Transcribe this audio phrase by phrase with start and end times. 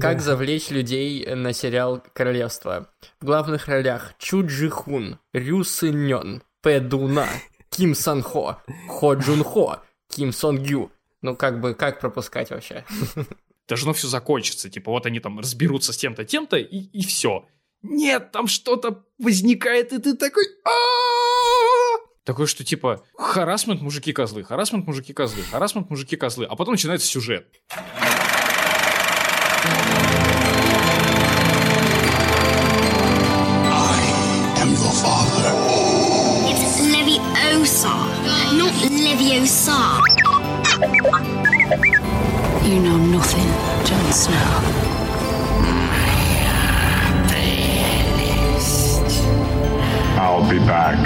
[0.00, 2.88] Как завлечь людей на сериал «Королевство».
[3.20, 7.28] В главных ролях Чу Джи Хун, Рю Сын Нён, Пэ Дуна,
[7.68, 8.58] Ким Сан Хо,
[8.88, 10.90] Хо Джун Хо, Ким Сон Гю.
[11.20, 12.84] Ну, как бы, как пропускать вообще?
[13.68, 14.70] Должно все закончиться.
[14.70, 17.46] Типа, вот они там разберутся с тем-то, тем-то, и, и все.
[17.82, 20.44] Нет, там что-то возникает, и ты такой...
[22.24, 26.46] Такой, что типа, харасмент мужики-козлы, харасмент мужики-козлы, харасмент мужики-козлы.
[26.46, 27.46] А потом начинается сюжет.
[44.22, 44.34] Snow.
[50.16, 50.98] I'll be back.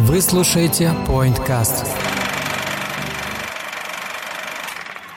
[0.00, 1.86] Вы слушаете PointCast.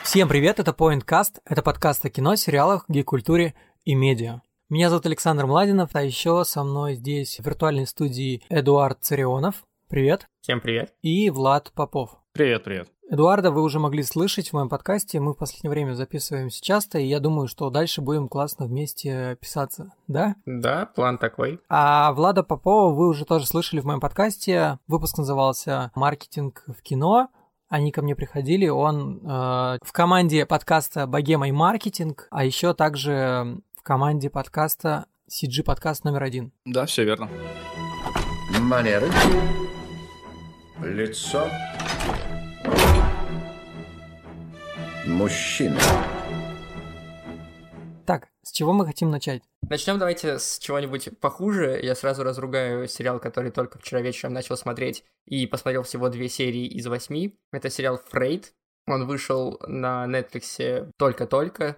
[0.03, 4.41] Всем привет, это PointCast, это подкаст о кино, сериалах, гей-культуре и медиа.
[4.69, 9.63] Меня зовут Александр Младинов, а еще со мной здесь в виртуальной студии Эдуард Царионов.
[9.87, 10.27] Привет.
[10.41, 10.93] Всем привет.
[11.01, 12.11] И Влад Попов.
[12.33, 12.89] Привет, привет.
[13.11, 17.07] Эдуарда вы уже могли слышать в моем подкасте, мы в последнее время записываемся часто, и
[17.07, 20.35] я думаю, что дальше будем классно вместе писаться, да?
[20.45, 21.59] Да, план такой.
[21.69, 24.77] А Влада Попова вы уже тоже слышали в моем подкасте.
[24.87, 27.29] Выпуск назывался «Маркетинг в кино».
[27.67, 33.59] Они ко мне приходили, он э, в команде подкаста «Богема и маркетинг», а еще также
[33.75, 36.51] в команде подкаста CG подкаст номер один.
[36.65, 37.27] Да, все верно.
[38.59, 39.09] Манеры.
[40.83, 41.47] Лицо.
[45.19, 45.77] Мужчина.
[48.05, 49.43] Так, с чего мы хотим начать?
[49.69, 51.77] Начнем давайте с чего-нибудь похуже.
[51.83, 56.67] Я сразу разругаю сериал, который только вчера вечером начал смотреть и посмотрел всего две серии
[56.67, 57.37] из восьми.
[57.51, 58.53] Это сериал «Фрейд».
[58.87, 61.75] Он вышел на Netflix только-только.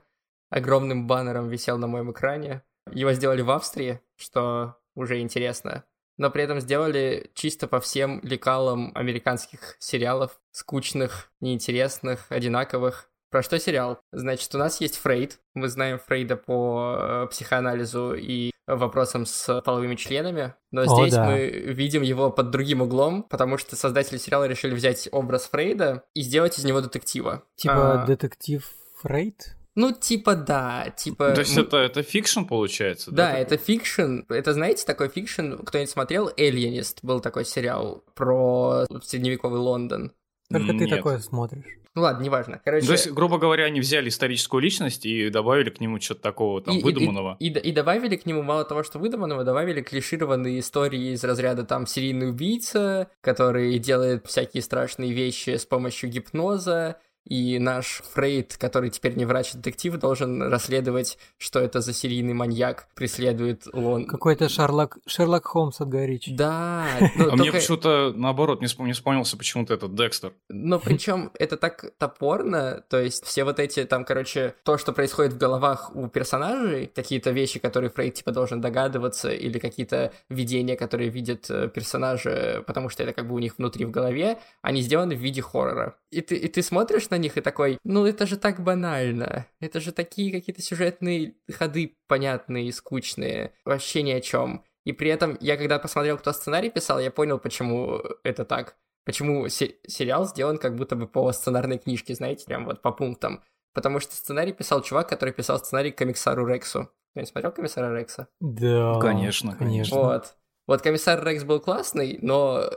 [0.52, 2.62] Огромным баннером висел на моем экране.
[2.92, 5.84] Его сделали в Австрии, что уже интересно.
[6.18, 10.40] Но при этом сделали чисто по всем лекалам американских сериалов.
[10.52, 13.11] Скучных, неинтересных, одинаковых.
[13.32, 14.02] Про что сериал?
[14.12, 15.40] Значит, у нас есть Фрейд.
[15.54, 20.54] Мы знаем Фрейда по э, психоанализу и вопросам с половыми членами.
[20.70, 21.26] Но О, здесь да.
[21.26, 26.22] мы видим его под другим углом, потому что создатели сериала решили взять образ Фрейда и
[26.22, 27.44] сделать из него детектива.
[27.56, 28.70] Типа А, детектив
[29.02, 29.56] Фрейд?
[29.76, 31.32] Ну, типа да, типа...
[31.32, 33.12] То есть это, это fiction получается?
[33.12, 33.42] Да, такой?
[33.42, 34.20] это fiction.
[34.28, 36.30] Это, знаете, такой fiction, кто-нибудь смотрел?
[36.30, 40.12] Alienist был такой сериал про средневековый Лондон.
[40.52, 40.90] Только ты Нет.
[40.90, 41.64] такое смотришь.
[41.94, 42.62] Ну ладно, неважно.
[42.64, 46.62] Короче, То есть, грубо говоря, они взяли историческую личность и добавили к нему что-то такого
[46.62, 47.36] там и, и- выдуманного.
[47.40, 51.66] И, и, и добавили к нему мало того, что выдуманного, добавили клишированные истории из разряда
[51.66, 58.90] там серийный убийца, который делает всякие страшные вещи с помощью гипноза, и наш Фрейд, который
[58.90, 64.08] теперь не врач-детектив, должен расследовать, что это за серийный маньяк преследует Лон.
[64.08, 66.34] Какой-то Шерлок, Шерлок Холмс от Гая Ричи.
[66.34, 70.34] Да, ну, а мне только- почему-то наоборот не, вспом- не вспомнился почему-то этот Декстер.
[70.50, 75.34] Но причем это так топорно, то есть все вот эти там, короче, то, что происходит
[75.34, 81.10] в головах у персонажей, какие-то вещи, которые Фрейд типа должен догадываться, или какие-то видения, которые
[81.10, 85.16] видят э, персонажи, потому что это как бы у них внутри в голове, они сделаны
[85.16, 85.96] в виде хоррора.
[86.10, 89.80] И ты, и ты смотришь на них и такой, ну это же так банально, это
[89.80, 94.64] же такие какие-то сюжетные ходы понятные и скучные, вообще ни о чем.
[94.84, 98.76] И при этом я когда посмотрел, кто сценарий писал, я понял, почему это так.
[99.06, 103.44] Почему се- сериал сделан как будто бы по сценарной книжке, знаете, прям вот по пунктам.
[103.74, 106.90] Потому что сценарий писал чувак, который писал сценарий к комиссару Рексу.
[107.14, 108.28] Ты не смотрел комиссара Рекса?
[108.40, 109.00] Да.
[109.00, 109.98] Конечно, конечно.
[109.98, 110.36] Вот.
[110.68, 112.70] Вот комиссар Рекс был классный, но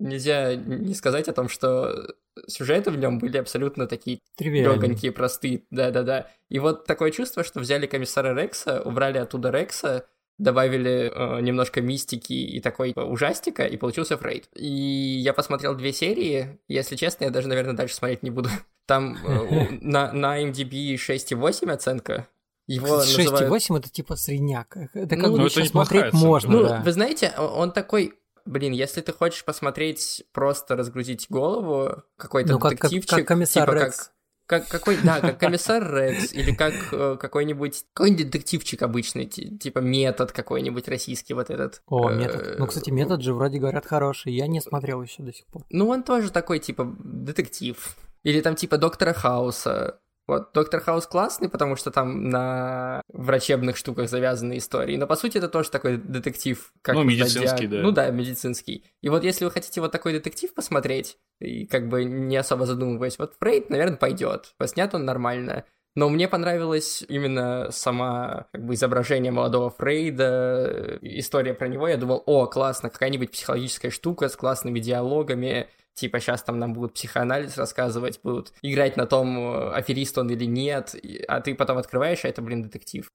[0.00, 2.14] нельзя не сказать о том, что
[2.46, 5.62] сюжеты в нем были абсолютно такие легонькие, простые.
[5.70, 6.28] Да-да-да.
[6.48, 10.06] И вот такое чувство, что взяли комиссара Рекса, убрали оттуда Рекса,
[10.38, 14.48] добавили э, немножко мистики и такой ужастика, и получился Фрейд.
[14.56, 18.48] И я посмотрел две серии, если честно, я даже, наверное, дальше смотреть не буду.
[18.86, 22.26] Там э, на, на MDB 6,8 оценка.
[22.66, 23.52] Его называют...
[23.52, 24.76] 6,8 это типа средняк.
[24.94, 26.26] Это как Ну, бы это смотреть оценка.
[26.26, 26.82] можно, Ну, да.
[26.84, 28.14] вы знаете, он такой...
[28.46, 33.18] Блин, если ты хочешь посмотреть, просто разгрузить голову, какой-то Ну, как, как, детективчик...
[33.18, 34.10] как комиссар типа Рекс.
[34.46, 39.56] Как, как какой, да, как комиссар Рекс, или как э, какой-нибудь, какой-нибудь детективчик обычный, ти-
[39.58, 41.82] типа метод какой-нибудь российский вот этот.
[41.86, 42.58] О, Э, метод.
[42.58, 44.32] Ну, кстати, метод же вроде говорят хороший.
[44.32, 45.64] Я не смотрел еще до сих пор.
[45.70, 47.96] Ну, он тоже такой, типа, детектив.
[48.24, 50.00] Или там, типа, Доктора Хауса.
[50.30, 54.96] Вот, Доктор Хаус классный, потому что там на врачебных штуках завязаны истории.
[54.96, 56.72] Но, по сути, это тоже такой детектив.
[56.82, 57.82] Как Ну, медицинский, диаг- да.
[57.82, 58.84] Ну да, медицинский.
[59.00, 63.18] И вот если вы хотите вот такой детектив посмотреть, и как бы не особо задумываясь,
[63.18, 64.54] вот Фрейд, наверное, пойдет.
[64.66, 65.64] Снят он нормально.
[65.96, 71.88] Но мне понравилось именно сама как бы изображение молодого Фрейда, история про него.
[71.88, 75.68] Я думал, о, классно, какая-нибудь психологическая штука с классными диалогами.
[75.94, 80.94] Типа сейчас там нам будут психоанализ рассказывать, будут играть на том, аферист он или нет.
[81.28, 83.10] А ты потом открываешь, а это, блин, детектив.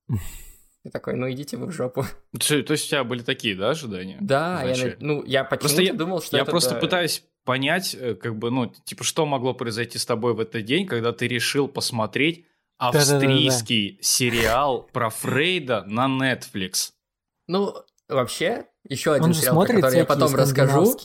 [0.83, 2.05] Я такой, ну идите вы в жопу.
[2.39, 4.17] То, то есть у тебя были такие, да, ожидания?
[4.21, 6.51] Да, я, ну я почему-то я, думал, что я это...
[6.51, 6.79] просто да...
[6.79, 10.85] пытаюсь понять, э, как бы, ну, типа, что могло произойти с тобой в этот день,
[10.85, 12.45] когда ты решил посмотреть
[12.77, 14.03] австрийский Да-да-да-да.
[14.03, 16.91] сериал про Фрейда на Netflix.
[17.47, 17.75] Ну,
[18.07, 20.95] вообще, еще один сериал, который я потом расскажу.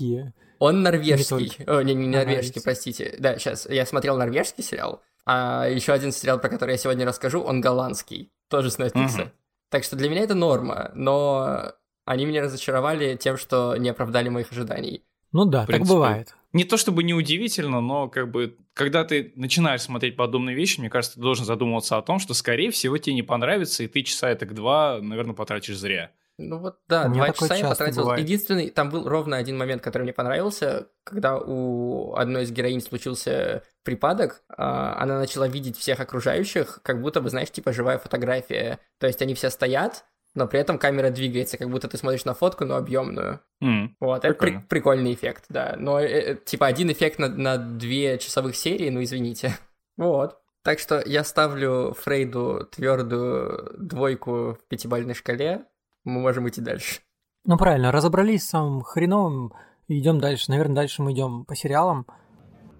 [0.60, 1.52] Он норвежский.
[1.58, 3.16] Не О, не, не норвежский, простите.
[3.18, 3.66] Да, сейчас.
[3.68, 8.30] Я смотрел норвежский сериал, а еще один сериал, про который я сегодня расскажу, он голландский.
[8.48, 9.20] Тоже с Netflix.
[9.20, 9.30] Угу.
[9.70, 11.72] Так что для меня это норма, но
[12.04, 15.02] они меня разочаровали тем, что не оправдали моих ожиданий.
[15.32, 16.34] Ну да, принципе, так бывает.
[16.52, 21.14] Не то чтобы неудивительно, но как бы, когда ты начинаешь смотреть подобные вещи, мне кажется,
[21.14, 24.44] ты должен задумываться о том, что, скорее всего, тебе не понравится, и ты часа это
[24.46, 26.10] два, наверное, потратишь зря.
[26.40, 28.02] Ну вот да, два часа я потратил.
[28.02, 28.20] Бывает.
[28.20, 33.62] Единственный, там был ровно один момент, который мне понравился, когда у одной из героинь случился
[33.82, 38.78] припадок, а, она начала видеть всех окружающих, как будто бы, знаешь, типа живая фотография.
[38.98, 40.04] То есть они все стоят,
[40.34, 43.40] но при этом камера двигается, как будто ты смотришь на фотку, но объемную.
[43.62, 45.74] Mm, вот, это при- прикольный эффект, да.
[45.78, 49.56] Но э, э, типа один эффект на, на две часовых серии, ну извините.
[49.96, 50.38] вот.
[50.62, 55.64] Так что я ставлю Фрейду твердую двойку в пятибалльной шкале.
[56.04, 57.00] Мы можем идти дальше.
[57.44, 59.52] Ну правильно, разобрались с самым хреновым,
[59.88, 60.50] идем дальше.
[60.50, 62.06] Наверное, дальше мы идем по сериалам.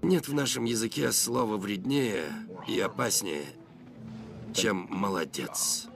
[0.02, 2.25] Нет в нашем языке слова вреднее
[2.67, 3.44] и опаснее,
[4.55, 5.88] чем молодец.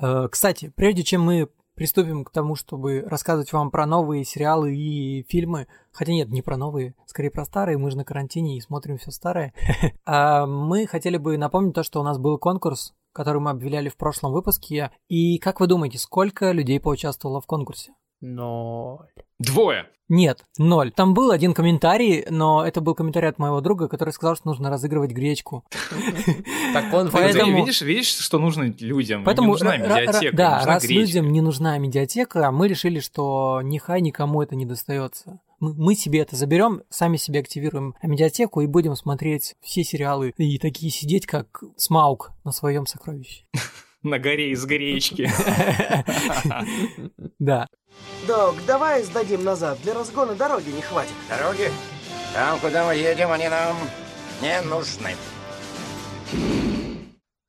[0.00, 5.24] Э, кстати, прежде чем мы приступим к тому, чтобы рассказывать вам про новые сериалы и
[5.28, 8.98] фильмы, хотя нет, не про новые, скорее про старые, мы же на карантине и смотрим
[8.98, 9.54] все старое,
[10.04, 13.96] а, мы хотели бы напомнить то, что у нас был конкурс, который мы объявляли в
[13.96, 17.92] прошлом выпуске, и как вы думаете, сколько людей поучаствовало в конкурсе?
[18.20, 19.08] Ноль.
[19.38, 19.86] Двое.
[20.08, 20.92] Нет, ноль.
[20.92, 24.68] Там был один комментарий, но это был комментарий от моего друга, который сказал, что нужно
[24.68, 25.64] разыгрывать гречку.
[26.72, 27.56] Так он Поэтому...
[27.56, 29.24] видишь, видишь, что нужно людям.
[29.24, 34.40] Поэтому не нужна медиатека, да, раз людям не нужна медиатека, мы решили, что нехай никому
[34.40, 35.40] это не достается.
[35.64, 40.90] Мы себе это заберем, сами себе активируем медиатеку и будем смотреть все сериалы и такие
[40.90, 43.44] сидеть, как Смаук на своем сокровище.
[44.02, 45.30] На горе из гречки.
[47.38, 47.68] Да.
[48.26, 51.12] Док, давай сдадим назад, для разгона дороги не хватит.
[51.28, 51.70] Дороги?
[52.34, 53.76] Там, куда мы едем, они нам
[54.40, 55.14] не нужны.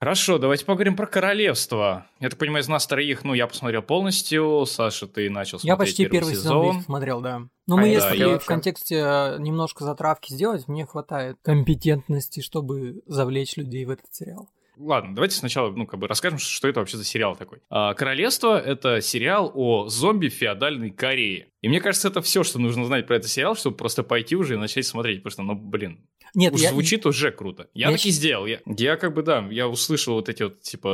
[0.04, 2.06] Хорошо, давайте поговорим про королевство.
[2.20, 4.66] Я так понимаю, из нас троих, ну, я посмотрел полностью.
[4.66, 6.68] Саша, ты начал смотреть Я почти первый, первый сезон.
[6.72, 7.40] сезон смотрел, да.
[7.40, 12.42] Но ну, мы, а, если да, в контексте э, немножко затравки сделать, мне хватает компетентности,
[12.42, 14.50] чтобы завлечь людей в этот сериал.
[14.76, 17.60] Ладно, давайте сначала, ну, как бы расскажем, что это вообще за сериал такой.
[17.70, 21.48] А, Королевство— это сериал о зомби феодальной Корее.
[21.62, 24.56] И мне кажется, это все, что нужно знать про этот сериал, чтобы просто пойти уже
[24.56, 25.24] и начать смотреть.
[25.24, 26.06] Потому что, ну, блин,
[26.36, 26.70] нет, Уж я...
[26.70, 27.70] звучит уже круто.
[27.74, 28.46] Я, я таки сделал.
[28.46, 30.88] Я, я как бы, да, я услышал вот эти вот, типа,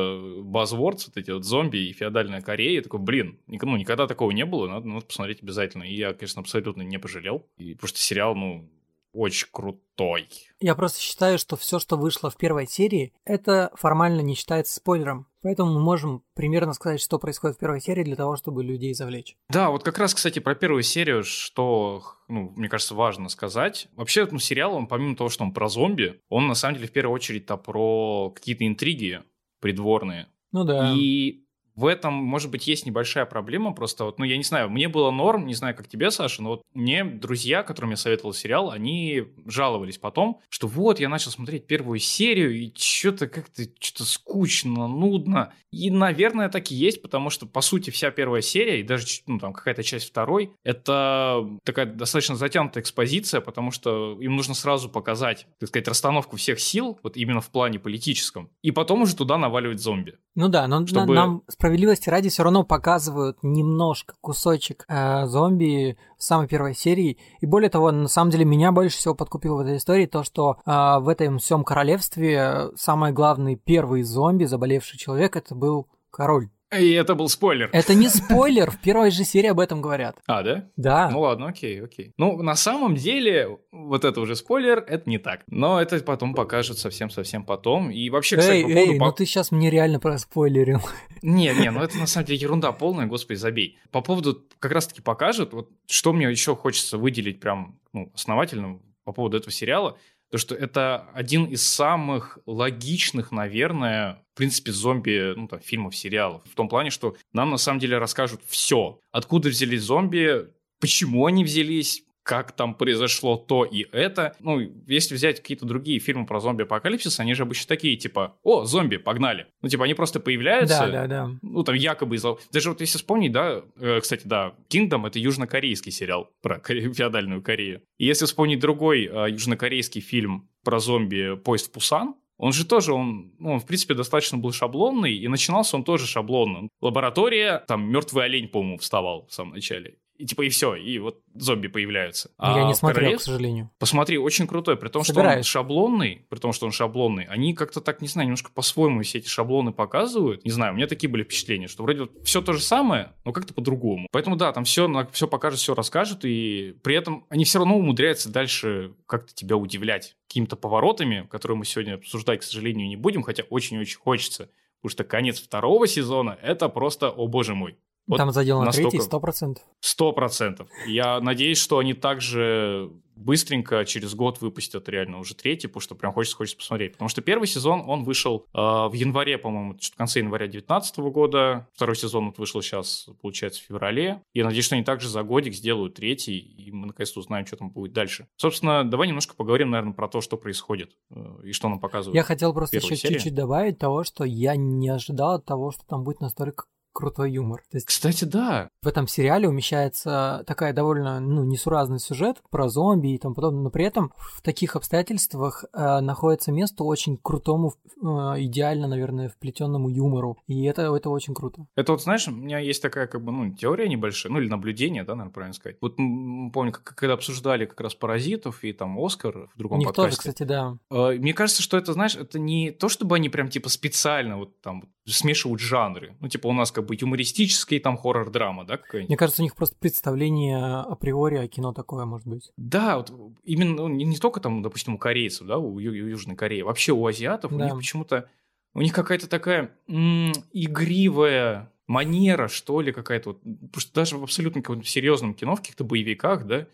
[0.43, 2.75] buzzwords, вот эти вот зомби и феодальная Корея.
[2.75, 5.83] Я такой, блин, ну, никогда такого не было, надо, надо посмотреть обязательно.
[5.83, 7.47] И я, конечно, абсолютно не пожалел.
[7.57, 8.69] И, потому что сериал, ну,
[9.13, 10.29] очень крутой.
[10.59, 15.27] Я просто считаю, что все, что вышло в первой серии, это формально не считается спойлером.
[15.41, 19.37] Поэтому мы можем примерно сказать, что происходит в первой серии для того, чтобы людей завлечь.
[19.49, 23.87] Да, вот как раз, кстати, про первую серию, что, ну, мне кажется, важно сказать.
[23.95, 26.91] Вообще, ну, сериал, он помимо того, что он про зомби, он на самом деле в
[26.91, 29.23] первую очередь-то про какие-то интриги
[29.61, 30.27] придворные.
[30.51, 30.93] Ну да.
[30.95, 31.45] И
[31.79, 35.11] в этом, может быть, есть небольшая проблема, просто вот, ну, я не знаю, мне было
[35.11, 39.23] норм, не знаю, как тебе, Саша, но вот мне друзья, которым я советовал сериал, они
[39.45, 45.53] жаловались потом, что вот, я начал смотреть первую серию, и что-то как-то, что-то скучно, нудно.
[45.71, 49.39] И, наверное, так и есть, потому что, по сути, вся первая серия, и даже, ну,
[49.39, 55.47] там, какая-то часть второй, это такая достаточно затянутая экспозиция, потому что им нужно сразу показать,
[55.59, 59.79] так сказать, расстановку всех сил, вот именно в плане политическом, и потом уже туда наваливать
[59.79, 60.17] зомби.
[60.35, 61.13] Ну да, но чтобы...
[61.13, 67.19] нам справедливости ради все равно показывают немножко кусочек э, зомби в самой первой серии.
[67.41, 70.57] И более того, на самом деле меня больше всего подкупило в этой истории то, что
[70.65, 76.49] э, в этом всем королевстве самый главный первый зомби, заболевший человек, это был король.
[76.77, 77.69] И это был спойлер.
[77.73, 80.17] Это не спойлер, в первой же серии об этом говорят.
[80.27, 80.69] А, да?
[80.75, 81.09] Да.
[81.09, 82.13] Ну ладно, окей, окей.
[82.17, 85.41] Ну, на самом деле, вот это уже спойлер, это не так.
[85.47, 87.89] Но это потом покажут совсем-совсем потом.
[87.89, 88.91] И вообще, кстати, эй, по поводу...
[88.91, 90.81] Эй, ну ты сейчас мне реально проспойлерил.
[91.21, 93.77] Не, не, ну это на самом деле ерунда полная, господи, забей.
[93.91, 99.11] По поводу, как раз-таки покажут, вот что мне еще хочется выделить прям ну, основательно по
[99.11, 99.97] поводу этого сериала,
[100.31, 106.43] То, что это один из самых логичных, наверное, в принципе, зомби, ну, там, фильмов, сериалов.
[106.45, 108.99] В том плане, что нам на самом деле расскажут все.
[109.11, 110.47] Откуда взялись зомби,
[110.79, 114.35] почему они взялись, как там произошло то и это.
[114.39, 118.97] Ну, если взять какие-то другие фильмы про зомби-апокалипсис, они же обычно такие, типа, о, зомби,
[118.97, 119.47] погнали.
[119.61, 120.79] Ну, типа, они просто появляются.
[120.79, 121.29] Да, да, да.
[121.41, 125.91] Ну, там якобы из Даже вот если вспомнить, да, э, кстати, да, Kingdom— это южнокорейский
[125.91, 126.93] сериал про коре...
[126.93, 127.81] феодальную Корею.
[127.97, 132.93] И если вспомнить другой э, южнокорейский фильм про зомби «Поезд в Пусан», он же тоже,
[132.93, 136.69] он, ну, он, в принципе, достаточно был шаблонный, и начинался он тоже шаблонно.
[136.79, 139.97] Лаборатория, там мертвый олень, по-моему, вставал в самом начале.
[140.19, 142.29] И типа и все, и вот зомби появляются.
[142.39, 143.19] Я а не смотрел, Королев...
[143.19, 143.71] к сожалению.
[143.79, 145.45] Посмотри, очень крутой, при том, Собираюсь.
[145.45, 149.01] что он шаблонный, при том, что он шаблонный, они как-то так, не знаю, немножко по-своему
[149.01, 150.43] все эти шаблоны показывают.
[150.43, 153.31] Не знаю, у меня такие были впечатления, что вроде вот все то же самое, но
[153.31, 154.07] как-то по-другому.
[154.11, 158.29] Поэтому да, там все, все покажет, все расскажет, и при этом они все равно умудряются
[158.29, 163.43] дальше как-то тебя удивлять какими-то поворотами, которые мы сегодня обсуждать, к сожалению, не будем, хотя
[163.43, 164.49] очень-очень хочется.
[164.81, 167.77] Потому что конец второго сезона— это просто, о боже мой.
[168.09, 169.63] Вот Там задел на третий, сто процентов.
[169.81, 170.67] Сто процентов.
[170.87, 176.11] Я надеюсь, что они также быстренько через год выпустят реально уже третий, потому что прям
[176.11, 176.93] хочется, хочется посмотреть.
[176.93, 181.67] Потому что первый сезон, он вышел э, в январе, по-моему, в конце января 2019 года.
[181.75, 184.23] Второй сезон вот вышел сейчас, получается, в феврале.
[184.33, 187.69] Я надеюсь, что они также за годик сделают третий, и мы наконец-то узнаем, что там
[187.69, 188.27] будет дальше.
[188.37, 192.15] Собственно, давай немножко поговорим, наверное, про то, что происходит э, и что нам показывают.
[192.15, 196.03] Я хотел просто еще чуть-чуть добавить того, что я не ожидал от того, что там
[196.03, 197.61] будет настолько крутой юмор.
[197.69, 198.69] То есть Кстати, да.
[198.81, 203.69] в этом сериале умещается такая довольно ну, несуразный сюжет про зомби и тому подобное, но
[203.69, 208.05] при этом в таких обстоятельствах э, находится место очень крутому, э,
[208.43, 210.37] идеально, наверное, вплетенному юмору.
[210.47, 211.65] И это, это очень круто.
[211.75, 215.03] Это вот, знаешь, у меня есть такая, как бы, ну, теория небольшая, ну, или наблюдение,
[215.03, 215.77] да, наверное, правильно сказать.
[215.81, 219.91] Вот помню, как- когда обсуждали как раз «Паразитов» и там «Оскар» в У другом них
[219.93, 220.31] тоже, подкасте.
[220.31, 220.77] кстати, да.
[220.91, 224.59] Э, Мне кажется, что это, знаешь, это не то, чтобы они прям типа специально вот
[224.61, 226.15] там смешивают жанры.
[226.19, 229.09] Ну, типа у нас как бы юмористический там хоррор-драма, да, какая-нибудь?
[229.09, 232.51] Мне кажется, у них просто представление априори о кино такое может быть.
[232.57, 233.11] Да, вот
[233.43, 236.91] именно ну, не, не только там, допустим, у корейцев, да, у, Ю- Южной Кореи, вообще
[236.93, 237.65] у азиатов у Да.
[237.65, 238.29] них почему-то
[238.73, 244.23] у них какая-то такая м, игривая манера, что ли, какая-то вот, потому что даже в
[244.23, 246.67] абсолютно каком-то серьезном кино, в каких-то боевиках, да,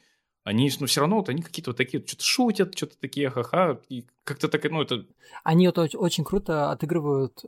[0.45, 4.05] они, ну, все равно вот они какие-то вот такие, что-то шутят, что-то такие, ха-ха, и
[4.23, 5.05] как-то так, ну, это
[5.43, 7.43] Они вот оч- очень круто отыгрывают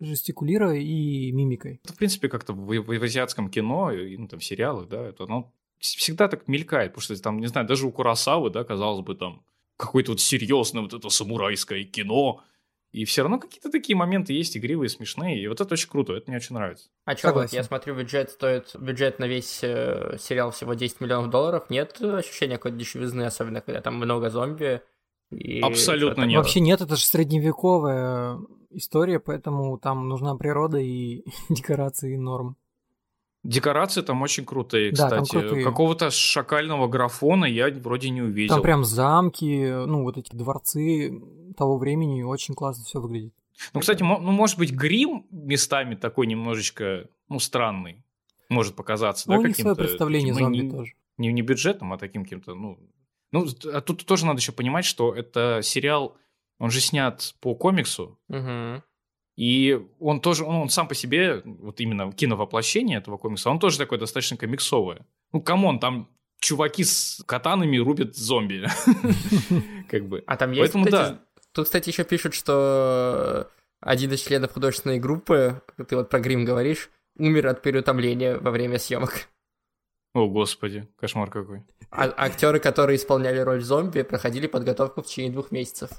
[0.00, 1.80] жестикулируя и мимикой.
[1.82, 5.02] Это, в принципе, как-то в, в- в азиатском кино, и, ну, там, в сериалах, да,
[5.02, 8.64] это оно вс- всегда так мелькает, потому что там, не знаю, даже у Курасавы, да,
[8.64, 9.42] казалось бы, там,
[9.78, 12.42] какое-то вот серьезное вот это самурайское кино,
[12.96, 16.30] и все равно какие-то такие моменты есть игривые, смешные, и вот это очень круто, это
[16.30, 16.88] мне очень нравится.
[17.04, 21.28] А что, вот я смотрю, бюджет стоит, бюджет на весь э, сериал всего 10 миллионов
[21.28, 21.68] долларов.
[21.68, 24.80] Нет ощущения какой-то дешевизны, особенно когда там много зомби.
[25.30, 26.38] и Абсолютно нет.
[26.38, 28.38] Вообще нет, это же средневековая
[28.70, 32.56] история, поэтому там нужна природа и декорации и норм.
[33.48, 35.42] Декорации там очень крутые, Да, там кстати.
[35.42, 35.64] крутые.
[35.64, 38.54] Какого-то шакального графона я вроде не увидел.
[38.54, 41.20] Там прям замки, ну вот эти дворцы
[41.56, 43.34] того времени, очень классно все выглядит.
[43.72, 48.04] Ну, кстати, ну, может быть, грим местами такой немножечко, ну, странный.
[48.50, 50.92] Может показаться, Ну, да, у них свое каким-то представление таким, ну, зомби не- тоже.
[51.18, 52.78] не, не бюджетом, а таким каким-то, ну...
[53.32, 56.16] Ну, а тут тоже надо еще понимать, что это сериал,
[56.58, 58.82] он же снят по комиксу, Мгм.
[59.36, 63.78] И он тоже, он, он сам по себе, вот именно киновоплощение этого комикса, он тоже
[63.78, 65.06] такой достаточно комиксовое.
[65.32, 66.08] Ну, come on, там
[66.40, 68.66] чуваки с катанами рубят зомби.
[69.90, 70.24] Как бы.
[70.26, 71.20] А там есть Поэтому да.
[71.52, 73.50] Тут, кстати, еще пишут, что
[73.80, 78.78] один из членов художественной группы, ты вот про грим говоришь, умер от переутомления во время
[78.78, 79.28] съемок.
[80.14, 81.62] О, господи, кошмар какой.
[81.90, 85.90] А актеры, которые исполняли роль зомби, проходили подготовку в течение двух месяцев.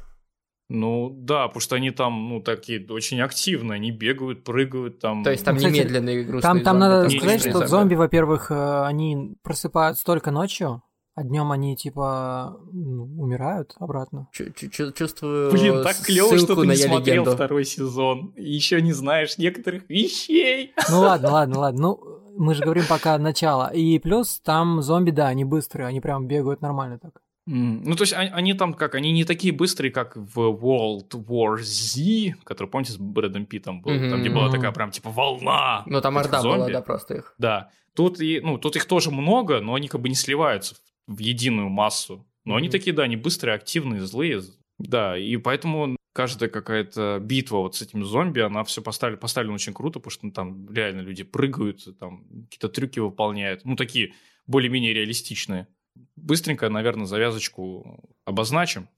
[0.70, 5.24] Ну, да, потому что они там, ну, такие очень активные, они бегают, прыгают там.
[5.24, 7.96] То есть там Ну, кстати, немедленные грустные Там, там зомби, надо там сказать, что зомби,
[7.96, 10.84] во-первых, э, они просыпаются только ночью,
[11.16, 14.28] а днем они типа ну, умирают обратно.
[14.34, 17.32] Чу- чу- чу- Чувствую Блин, так клево, что ты на не «Я смотрел легенду».
[17.32, 18.34] второй сезон.
[18.36, 20.74] И еще не знаешь некоторых вещей.
[20.92, 21.82] Ну ладно, ладно, ладно.
[21.82, 22.00] Ну,
[22.38, 23.72] мы же говорим пока начало.
[23.74, 27.14] И плюс там зомби, да, они быстрые, они прям бегают нормально так.
[27.48, 31.58] Ну, то есть они, они там как, они не такие быстрые, как в World War
[31.62, 36.02] Z, который, помните, с Брэдом Питтом был, там, где была такая прям, типа, волна Ну,
[36.02, 36.74] там орда была, зомби.
[36.74, 37.36] да, просто их.
[37.38, 37.70] Да.
[37.96, 40.76] Тут, и, ну, тут их тоже много, но они как бы не сливаются
[41.08, 42.28] в, единую массу.
[42.44, 42.72] Но они Мгм.
[42.74, 44.42] такие, да, они быстрые, активные, злые.
[44.78, 49.74] Да, и поэтому каждая какая-то битва вот с этими зомби, она все поставлена, поставлена очень
[49.74, 53.64] круто, потому что ну, там реально люди прыгают, там какие-то трюки выполняют.
[53.66, 54.14] Ну, такие
[54.48, 55.68] более-менее реалистичные.
[56.16, 58.90] Быстренько, наверное, завязочку обозначим.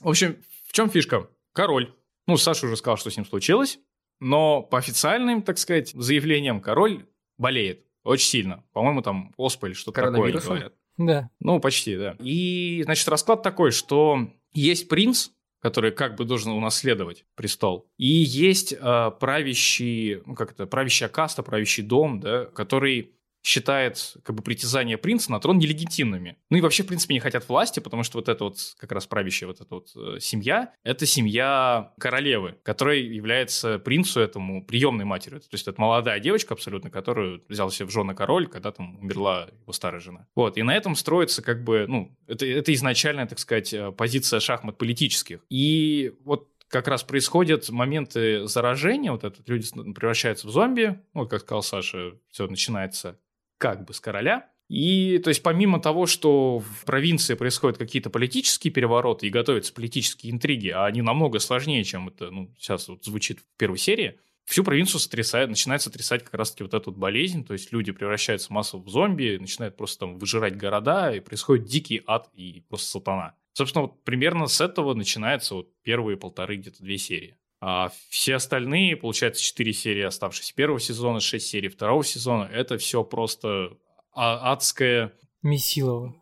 [0.00, 1.28] В общем, в чем фишка?
[1.52, 1.94] Король.
[2.26, 3.78] Ну, Саша уже сказал, что с ним случилось.
[4.20, 7.06] Но по официальным, так сказать, заявлениям король
[7.38, 8.64] болеет очень сильно.
[8.72, 10.74] По-моему, там оспа или что-то такое говорят.
[10.96, 11.30] Да.
[11.40, 12.16] Ну, почти, да.
[12.20, 15.30] И, значит, расклад такой, что есть принц,
[15.60, 21.42] который как бы должен унаследовать престол, и есть э, правящий, ну, как это, правящая каста,
[21.42, 26.36] правящий дом, да, который считает как бы притязания принца на трон нелегитимными.
[26.50, 29.06] Ну и вообще, в принципе, не хотят власти, потому что вот эта вот как раз
[29.06, 35.40] правящая вот эта вот э, семья, это семья королевы, которая является принцу этому приемной матерью.
[35.40, 39.48] То есть это молодая девочка абсолютно, которую взял себе в жены король, когда там умерла
[39.62, 40.26] его старая жена.
[40.34, 44.40] Вот, и на этом строится как бы, ну, это, это изначальная, так сказать, э, позиция
[44.40, 45.40] шахмат политических.
[45.50, 51.30] И вот как раз происходят моменты заражения, вот этот люди превращаются в зомби, ну, вот
[51.30, 53.18] как сказал Саша, все начинается
[53.62, 54.50] как бы с короля.
[54.68, 60.32] И, то есть, помимо того, что в провинции происходят какие-то политические перевороты и готовятся политические
[60.32, 64.64] интриги, а они намного сложнее, чем это, ну, сейчас вот звучит в первой серии, всю
[64.64, 68.82] провинцию сотрясает, начинает сотрясать как раз-таки вот эту вот болезнь, то есть люди превращаются массово
[68.82, 73.36] в зомби, начинают просто там выжирать города, и происходит дикий ад и просто сатана.
[73.52, 77.36] Собственно, вот примерно с этого начинаются вот первые полторы, где-то две серии.
[77.64, 83.04] А все остальные, получается, четыре серии оставшиеся первого сезона, шесть серий второго сезона, это все
[83.04, 83.78] просто
[84.12, 85.12] а- адское...
[85.42, 86.12] Месилова.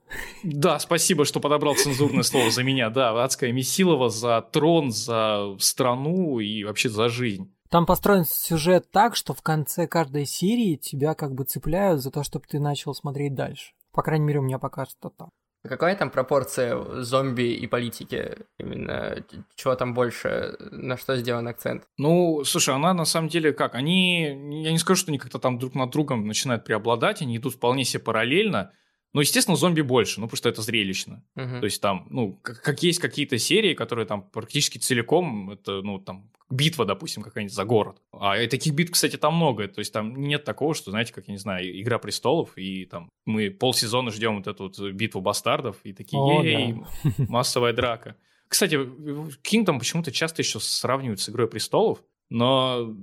[0.43, 2.91] Да, спасибо, что подобрал цензурное слово за меня.
[2.91, 7.51] Да, адское Месилова за трон, за страну и вообще за жизнь.
[7.71, 12.23] Там построен сюжет так, что в конце каждой серии тебя как бы цепляют за то,
[12.23, 13.73] чтобы ты начал смотреть дальше.
[13.93, 15.31] По крайней мере, у меня пока что так.
[15.63, 18.39] Какая там пропорция зомби и политики?
[18.59, 19.25] Именно
[19.55, 21.85] чего там больше, на что сделан акцент?
[21.99, 23.75] Ну, слушай, она на самом деле как?
[23.75, 24.25] Они,
[24.65, 27.85] я не скажу, что они как-то там друг над другом начинают преобладать, они идут вполне
[27.85, 28.73] себе параллельно.
[29.13, 31.25] Но, естественно, зомби больше, ну, потому что это зрелищно.
[31.35, 31.61] Мгм.
[31.61, 35.99] То есть там, ну, как, как есть какие-то серии, которые там практически целиком, это, ну,
[35.99, 38.03] там, битва, допустим, какая-нибудь за город.
[38.13, 39.67] А и таких битв, кстати, там много.
[39.69, 43.09] То есть там нет такого, что, знаете, как, я не знаю, Игра престолов, и там
[43.25, 46.77] мы полсезона ждем вот эту вот битву бастардов, и такие, О, ей,
[47.19, 48.17] массовая драка.
[48.49, 52.97] Кстати, Kingdom почему-то часто еще сравнивают с Игрой престолов, но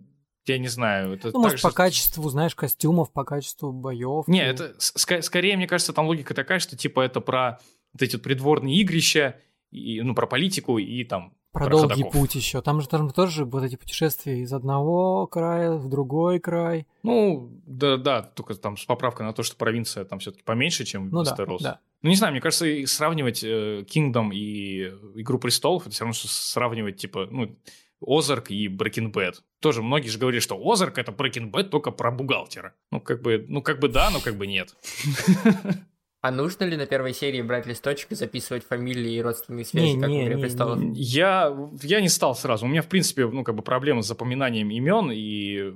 [0.47, 1.13] я не знаю.
[1.13, 4.27] Это Ну, может, так по же- качеству, знаешь, костюмов, по качеству боев.
[4.27, 7.59] не, это с- ска- скорее, мне кажется, там логика такая, что типа это про
[7.93, 9.37] вот эти вот придворные игрища,
[9.71, 12.13] и, ну, про политику и там Про про долгий ходоков.
[12.13, 12.61] путь еще.
[12.61, 16.87] Там же там тоже вот эти путешествия из одного края в другой край.
[17.03, 21.23] Ну, да-да, только там с поправкой на то, что провинция там все-таки поменьше, чем Ну
[21.23, 21.61] да, Вестерос.
[21.61, 21.79] да.
[22.01, 24.83] Ну, не знаю, мне кажется, сравнивать э, Kingdom и
[25.19, 27.57] Игру престолов, это все равно, что сравнивать, типа, ну,
[28.05, 29.35] Озарк и Breaking Bad.
[29.59, 32.75] Тоже многие же говорили, что Озарк это Breaking Bad только про бухгалтера.
[32.91, 34.75] Ну, как бы, ну, как бы да, но как бы нет.
[36.19, 40.01] А нужно ли на первой серии брать листочек и записывать фамилии и родственные связи, Не,
[40.01, 40.79] как не, в «Игре не, престолов»?
[40.79, 40.99] не.
[40.99, 42.65] Я, я не стал сразу.
[42.65, 45.73] У меня, в принципе, ну, как бы проблемы с запоминанием имен, и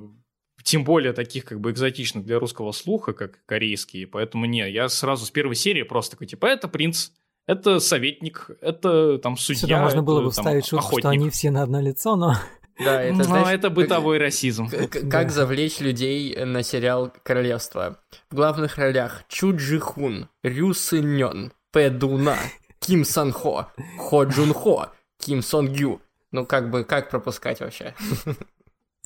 [0.63, 4.07] тем более таких, как бы, экзотичных для русского слуха, как корейские.
[4.07, 7.11] Поэтому не, я сразу с первой серии просто такой, типа, это принц,
[7.51, 11.11] это советник, это там судья, Сюда можно было это, бы там, вставить шутку, что охотник.
[11.21, 12.35] они все на одно лицо, но...
[12.83, 14.67] Да, это, знаешь, это как- бытовой расизм.
[14.67, 15.09] К- к- Да.
[15.09, 17.97] Как завлечь людей на сериал «Королевство».
[18.31, 22.37] В главных ролях Чу Джи Хун, Рю Нён, Пэ Дуна,
[22.79, 23.67] Ким Сан Хо,
[23.99, 24.87] Хо Джун Хо,
[25.19, 26.01] Ким Сон Гю.
[26.31, 27.93] Ну, как бы, как пропускать вообще?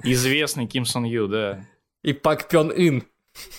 [0.04, 1.66] Известный Ким Сон Ю, да.
[2.04, 3.04] И Пак Пён Ин.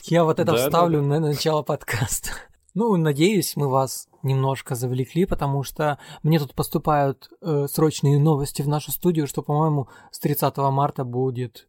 [0.04, 2.30] Я вот это Да, вставлю на начало подкаста.
[2.76, 8.68] Ну, надеюсь, мы вас немножко завлекли, потому что мне тут поступают э, срочные новости в
[8.68, 11.68] нашу студию, что, по-моему, с 30 марта будет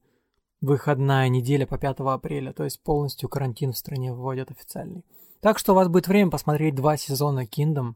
[0.59, 5.05] выходная неделя по 5 апреля, то есть полностью карантин в стране вводят официальный.
[5.39, 7.93] Так что у вас будет время посмотреть два сезона Kingdom.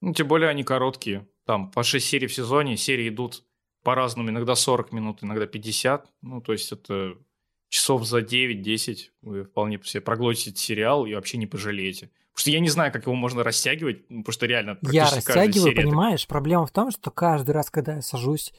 [0.00, 1.28] Ну, тем более они короткие.
[1.44, 3.44] Там по 6 серий в сезоне, серии идут
[3.82, 6.10] по-разному, иногда 40 минут, иногда 50.
[6.22, 7.12] Ну, то есть это
[7.68, 12.10] часов за 9-10 вы вполне себе проглотите сериал и вообще не пожалеете.
[12.34, 15.74] Потому что я не знаю, как его можно растягивать, ну, потому что реально Я растягиваю,
[15.74, 16.26] понимаешь?
[16.26, 18.52] Проблема в том, что каждый раз, когда я сажусь,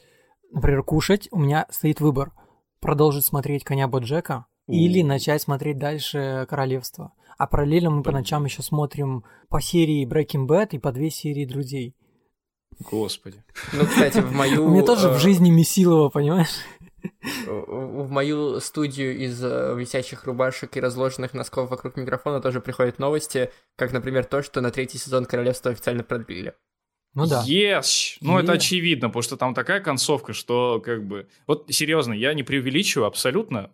[0.51, 2.31] например, кушать, у меня стоит выбор.
[2.79, 7.11] Продолжить смотреть «Коня Боджека» или начать смотреть дальше «Королевство».
[7.37, 8.19] А параллельно мы по Понятно.
[8.19, 11.95] ночам еще смотрим по серии Breaking Bad и по две серии «Друзей».
[12.79, 13.43] Господи.
[13.73, 14.65] Ну, кстати, в мою...
[14.65, 16.61] У меня тоже э, в жизни Месилова, понимаешь?
[17.47, 23.51] В мою студию из э, висящих рубашек и разложенных носков вокруг микрофона тоже приходят новости,
[23.75, 26.53] как, например, то, что на третий сезон Королевства официально продлили.
[27.13, 27.43] Ну да.
[27.47, 28.17] Yes!
[28.19, 28.57] Ну, это Е.
[28.57, 31.27] очевидно, потому что там такая концовка, что как бы...
[31.47, 33.71] Вот серьезно, я не преувеличиваю абсолютно.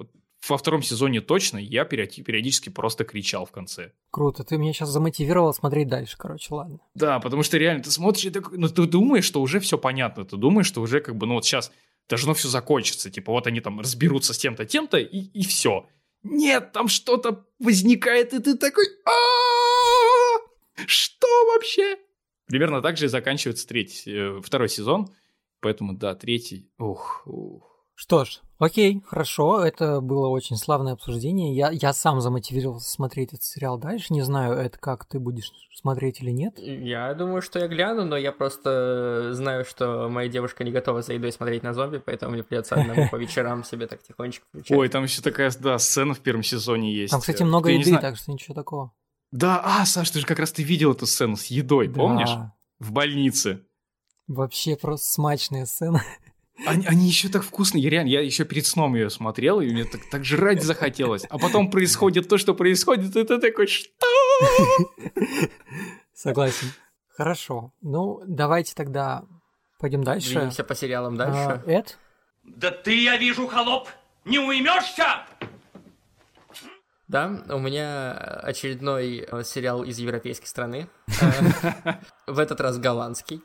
[0.47, 3.93] Во втором сезоне точно я периоди- периодически просто кричал в конце.
[4.11, 6.79] Круто, ты меня сейчас замотивировал смотреть дальше, короче, ладно.
[6.95, 10.25] Да, потому что реально ты смотришь и такой, ну ты думаешь, что уже все понятно,
[10.25, 11.71] ты думаешь, что уже как бы, ну вот сейчас
[12.09, 15.87] должно все закончиться, типа вот они там разберутся с тем-то, тем-то и, и все.
[16.23, 20.85] Нет, там что-то возникает, и ты такой, «А-а-а!
[20.87, 21.97] что вообще?
[22.47, 25.13] Примерно так же и заканчивается третий, э, второй сезон,
[25.61, 27.70] поэтому да, третий, ух, ух.
[27.95, 31.55] Что ж, окей, хорошо, это было очень славное обсуждение.
[31.55, 34.13] Я, я сам замотивировался смотреть этот сериал дальше.
[34.13, 36.57] Не знаю, это как ты будешь смотреть или нет.
[36.57, 41.13] Я думаю, что я гляну, но я просто знаю, что моя девушка не готова за
[41.13, 44.77] едой смотреть на зомби, поэтому мне придется одному по вечерам себе так тихонечко включать.
[44.77, 47.11] Ой, там еще такая, да, сцена в первом сезоне есть.
[47.11, 48.91] Там, кстати, много я не еды, так что ничего такого.
[49.31, 52.29] Да, а, Саш, ты же как раз ты видел эту сцену с едой, помнишь?
[52.29, 53.65] Да, В больнице.
[54.27, 56.03] Вообще просто смачная сцена.
[56.65, 57.83] Они, они еще так вкусные.
[57.83, 61.25] Я реально, я еще перед сном ее смотрел, и мне так, так жрать захотелось.
[61.29, 63.89] А потом происходит то, что происходит, и ты такой, что?
[66.13, 66.67] Согласен.
[67.15, 67.73] Хорошо.
[67.81, 69.23] Ну, давайте тогда
[69.79, 70.29] пойдем дальше.
[70.33, 71.63] Двинемся по сериалам А, дальше.
[71.67, 71.97] Эд?
[72.43, 73.87] Да ты, я вижу, холоп,
[74.25, 75.25] не уймешься!
[77.07, 80.87] Да, у меня очередной э, сериал из европейской страны.
[81.21, 81.95] Э,
[82.25, 83.41] В этот раз голландский,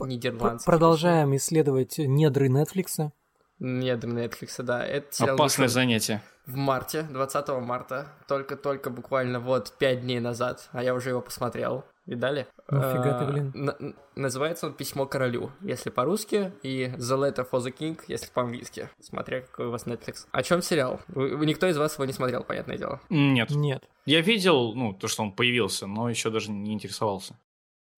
[0.00, 0.70] нидерландский.
[0.70, 3.12] Продолжаем исследовать недры Нетфликса.
[3.60, 4.84] Нет, Netflix, да.
[4.84, 6.22] Это Опасное занятие.
[6.46, 8.08] в марте, 20 марта.
[8.28, 10.68] Только-только буквально вот 5 дней назад.
[10.72, 11.84] А я уже его посмотрел.
[12.06, 12.46] Видали?
[12.70, 13.52] Нифига ты, Э, блин.
[13.54, 13.76] на-
[14.14, 19.40] Называется он «Письмо королю», если по-русски, и «The Letter for the King», если по-английски, смотря
[19.40, 20.26] какой у вас Netflix.
[20.30, 21.00] О чем сериал?
[21.08, 23.00] Вы- никто из вас его не смотрел, понятное дело.
[23.08, 23.50] Нет.
[23.50, 23.84] Нет.
[24.04, 27.38] Я видел, ну, то, что он появился, но еще даже не интересовался.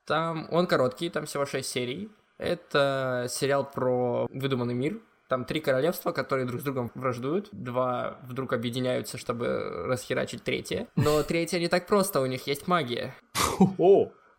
[0.07, 2.11] Там он короткий, там всего 6 серий.
[2.39, 4.99] Это сериал про выдуманный мир.
[5.29, 7.49] Там три королевства, которые друг с другом враждуют.
[7.51, 10.87] Два вдруг объединяются, чтобы расхерачить третье.
[10.95, 13.15] Но третье не так просто, у них есть магия.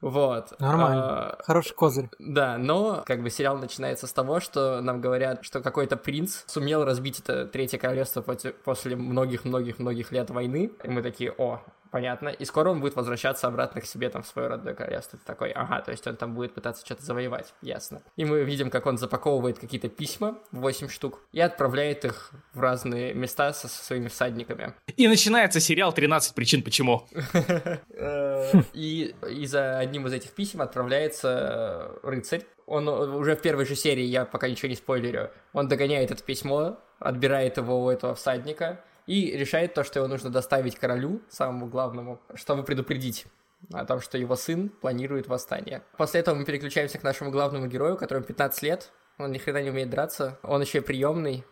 [0.01, 0.59] Вот.
[0.59, 1.03] Нормально.
[1.03, 2.09] А, Хороший козырь.
[2.19, 6.85] да, но как бы сериал начинается с того, что нам говорят, что какой-то принц сумел
[6.85, 10.71] разбить это третье королевство после многих-многих-многих лет войны.
[10.83, 12.29] И мы такие, о, понятно.
[12.29, 15.17] И скоро он будет возвращаться обратно к себе там в свое родное королевство.
[15.17, 18.01] Ты такой, ага, то есть он там будет пытаться что-то завоевать, ясно.
[18.17, 23.13] И мы видим, как он запаковывает какие-то письма, 8 штук, и отправляет их в разные
[23.13, 24.73] места со, со своими всадниками.
[24.95, 27.07] И начинается сериал «13 причин почему».
[28.73, 32.45] И, и за одним из этих писем отправляется э, рыцарь.
[32.65, 36.23] Он э, уже в первой же серии, я пока ничего не спойлерю, он догоняет это
[36.23, 41.67] письмо, отбирает его у этого всадника и решает то, что его нужно доставить королю, самому
[41.67, 43.25] главному, чтобы предупредить
[43.73, 45.81] о том, что его сын планирует восстание.
[45.97, 49.69] После этого мы переключаемся к нашему главному герою, которому 15 лет, он ни хрена не
[49.69, 51.43] умеет драться, он еще и приемный.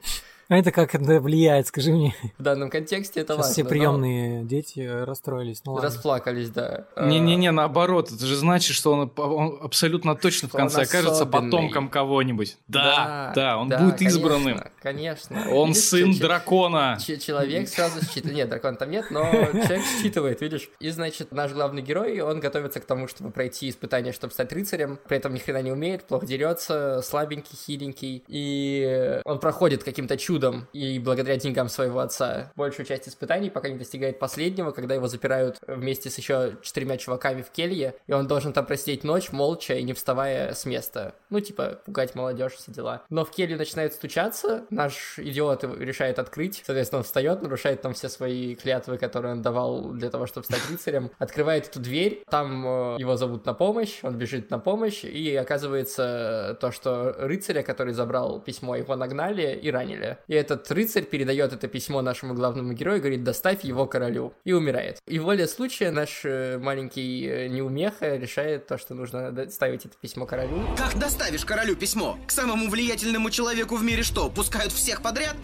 [0.48, 2.14] А это как это влияет, скажи мне.
[2.38, 3.54] В данном контексте это Сейчас важно.
[3.54, 5.62] все но приемные дети расстроились.
[5.66, 5.90] Ну ладно.
[5.90, 6.86] Расплакались, да.
[6.96, 11.24] Э, Не-не-не, наоборот, это же значит, что он, он абсолютно точно в Что конце окажется
[11.24, 11.50] особенный.
[11.52, 12.58] потомком кого-нибудь.
[12.68, 14.60] Да, да, он будет конечно, избранным.
[14.84, 15.46] Конечно.
[15.52, 16.98] Он Видишь, сын че- дракона.
[17.04, 18.36] че- Человек сразу считывает.
[18.38, 20.70] Нет, дракона там нет, но человек считывает, видишь.
[20.80, 25.00] И, значит, наш главный герой, он готовится к тому, чтобы пройти испытание, чтобы стать рыцарем.
[25.08, 28.24] При этом ни хрена не умеет, плохо дерется, слабенький, хиленький.
[28.28, 30.35] И он проходит каким-то чудом.
[30.74, 35.58] И благодаря деньгам своего отца большую часть испытаний, пока не достигает последнего, когда его запирают
[35.68, 39.84] вместе с еще четырьмя чуваками в келье, и он должен там просидеть ночь молча и
[39.84, 41.16] не вставая с места.
[41.30, 43.04] Ну, типа, пугать молодежь, все дела.
[43.10, 48.10] Но в келью начинают стучаться, наш идиот решает открыть, соответственно, он встает, нарушает там все
[48.10, 52.98] свои клятвы, которые он давал для того, чтобы стать рыцарем, открывает эту дверь, там э,
[53.00, 58.40] его зовут на помощь, он бежит на помощь, и оказывается то, что рыцаря, который забрал
[58.40, 60.18] письмо, его нагнали и ранили.
[60.28, 65.00] И этот рыцарь передает это письмо нашему главному герою, говорит, доставь его королю, и умирает.
[65.08, 70.26] И воля случая наш э, маленький э, неумеха решает то, что нужно доставить это письмо
[70.26, 70.64] королю.
[70.78, 72.18] Как доставишь королю письмо?
[72.28, 75.36] К самому влиятельному человеку в мире что, пускают всех подряд?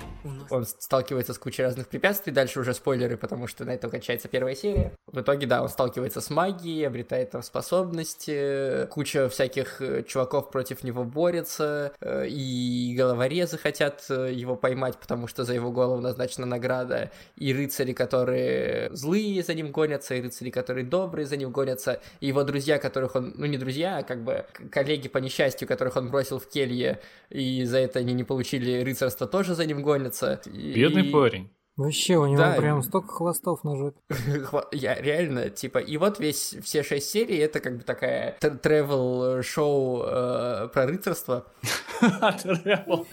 [0.50, 4.56] Он сталкивается с кучей разных препятствий, дальше уже спойлеры, потому что на этом кончается первая
[4.56, 4.94] серия.
[5.08, 10.84] В итоге, да, он сталкивается с магией, обретает там способности, куча всяких э, чуваков против
[10.84, 17.54] него борется, и головорезы хотят его поймать, потому что за его голову назначена награда, и
[17.54, 22.44] рыцари, которые злые за ним гонятся, и рыцари, которые добрые за ним гонятся, и его
[22.44, 26.40] друзья, которых он, ну не друзья, а как бы коллеги по несчастью, которых он бросил
[26.40, 30.42] в келье, и за это они не получили рыцарство, тоже за ним гонятся.
[30.46, 31.50] И- Бедный парень.
[31.78, 32.54] Вообще, у него Да.
[32.54, 33.98] прям столько хвостов на жопе.
[34.72, 40.68] Я реально, типа, и вот весь, все шесть серий, это как бы такая тревел-шоу э,
[40.74, 41.46] про рыцарство.
[42.02, 43.06] Travel.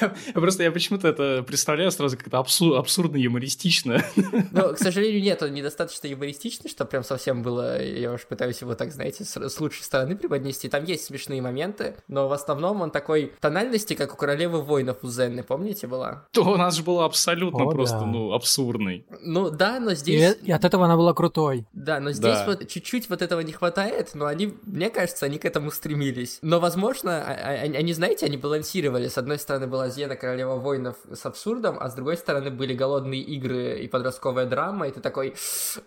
[0.00, 4.02] Я, просто, я почему-то это представляю сразу как-то абсур- абсурдно юмористично.
[4.52, 8.74] Но, к сожалению, нет, он недостаточно юмористичный, что прям совсем было, я уж пытаюсь его
[8.74, 10.68] так, знаете, с, лучшей стороны преподнести.
[10.68, 15.08] Там есть смешные моменты, но в основном он такой тональности, как у королевы воинов у
[15.08, 16.26] Зенны, помните, была?
[16.30, 18.05] То у нас же было абсолютно просто.
[18.12, 19.06] Ну, абсурдный.
[19.22, 20.36] Ну да, но И, здесь...
[20.42, 21.66] и от этого она была крутой.
[21.72, 22.46] Да, но здесь Да.
[22.46, 26.38] вот чуть-чуть вот этого не хватает, но они, мне кажется, они к этому стремились.
[26.42, 29.08] Но, возможно, а- а- они, они, знаете, они балансировали.
[29.08, 33.20] С одной стороны была Зена, королева воинов с абсурдом, а с другой стороны были голодные
[33.22, 35.34] игры и подростковая драма, и ты такой,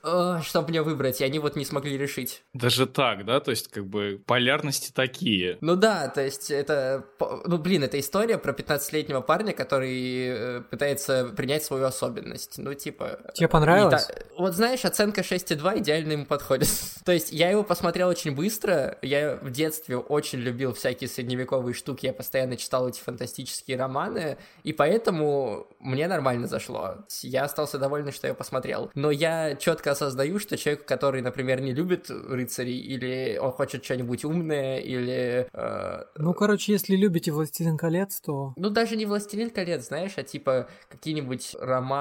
[0.04, 1.22] «А, что мне выбрать?
[1.22, 2.44] И они вот не смогли решить.
[2.54, 3.40] Даже так, да?
[3.40, 5.58] То есть, как бы, полярности такие.
[5.62, 7.06] Ну да, то есть это,
[7.46, 12.09] ну блин, это история про 15-летнего парня, который э, пытается принять свою особенность.
[12.58, 13.20] Ну типа...
[13.34, 14.06] Тебе понравилось?
[14.06, 16.68] Та- Вот знаешь, оценка 6,2 идеально ему подходит.
[17.06, 22.06] То есть я его посмотрел очень быстро, я в детстве очень любил всякие средневековые штуки,
[22.06, 26.96] я постоянно читал эти фантастические романы, и поэтому мне нормально зашло.
[27.22, 28.92] Я остался доволен, что я посмотрел.
[28.96, 34.26] Но я четко осознаю, что человек, который, например, не любит рыцарей, или он хочет что-нибудь
[34.26, 35.48] умное, или...
[35.54, 38.54] э, Ну, короче, если любите «Властелин колец», то...
[38.58, 41.99] ну, даже не «Властелин колец», знаешь, а типа какие-нибудь романы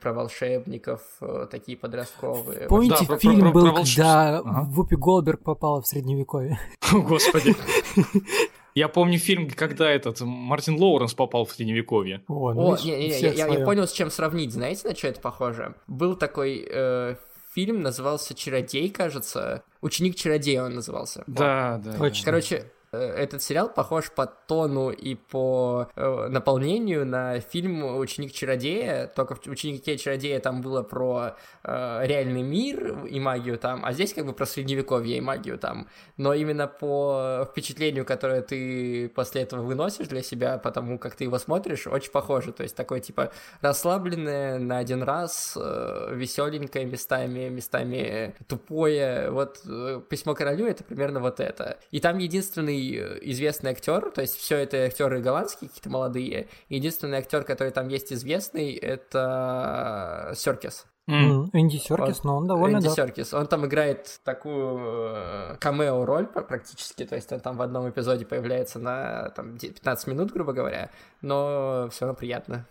[0.00, 2.66] про волшебников, э, такие подростковые.
[2.68, 4.04] Помните, Да, про- про- фильм про- был, про волшебство.
[4.04, 4.62] когда Ага.
[4.70, 6.58] Вупи Голдберг попала в Средневековье?
[6.92, 7.54] О, Господи.
[8.74, 12.22] Я помню фильм, когда этот Мартин Лоуренс попал в Средневековье.
[12.28, 14.52] О, О, видишь, не, я, я понял, с чем сравнить.
[14.52, 15.74] Знаете, на что это похоже?
[15.88, 17.16] Был такой э,
[17.52, 19.64] фильм, назывался «Чародей», кажется.
[19.80, 21.24] «Ученик чародея» он назывался.
[21.26, 21.94] Да, да.
[21.98, 22.24] Точно.
[22.24, 29.36] Короче, этот сериал похож по тону и по э, наполнению на фильм «Ученик чародея», только
[29.36, 34.26] в «Ученике чародея» там было про э, реальный мир и магию там, а здесь как
[34.26, 35.86] бы про средневековье и магию там.
[36.16, 41.38] Но именно по впечатлению, которое ты после этого выносишь для себя, потому как ты его
[41.38, 42.52] смотришь, очень похоже.
[42.52, 49.30] То есть такое типа расслабленное на один раз, э, веселенькое местами, местами тупое.
[49.30, 51.78] Вот э, «Письмо королю»— это примерно вот это.
[51.92, 56.48] И там единственный э, известный актер, то есть все это актеры голландские, какие-то молодые.
[56.68, 60.86] Единственный актер, который там есть известный, это Серкис.
[61.08, 61.42] М.
[61.44, 62.94] М, Энди Серкис, но он довольно Энди да.
[62.94, 63.34] Серкис.
[63.34, 68.24] Он там играет такую э, камео-роль пр- практически, то есть он там в одном эпизоде
[68.24, 70.90] появляется на там, де- 15 минут, грубо говоря,
[71.20, 72.66] но все равно приятно.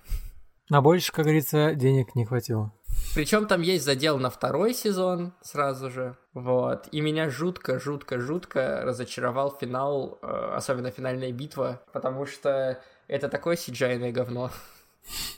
[0.70, 2.72] На больше, как говорится, денег не хватило.
[3.16, 6.16] Причем там есть задел на второй сезон сразу же.
[6.34, 6.88] Вот.
[6.92, 13.56] И меня жутко, жутко, жутко разочаровал финал, э, особенно финальная битва, потому что это такое
[13.56, 14.52] cgi говно.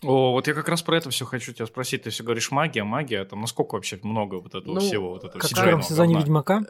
[0.04, 2.04] О, вот я как раз про это все хочу тебя спросить.
[2.04, 3.24] Ты все говоришь магия, магия.
[3.24, 6.20] Там насколько вообще много вот этого Ну, всего, вот этого Как в сезоне говна?
[6.20, 6.66] Ведьмака.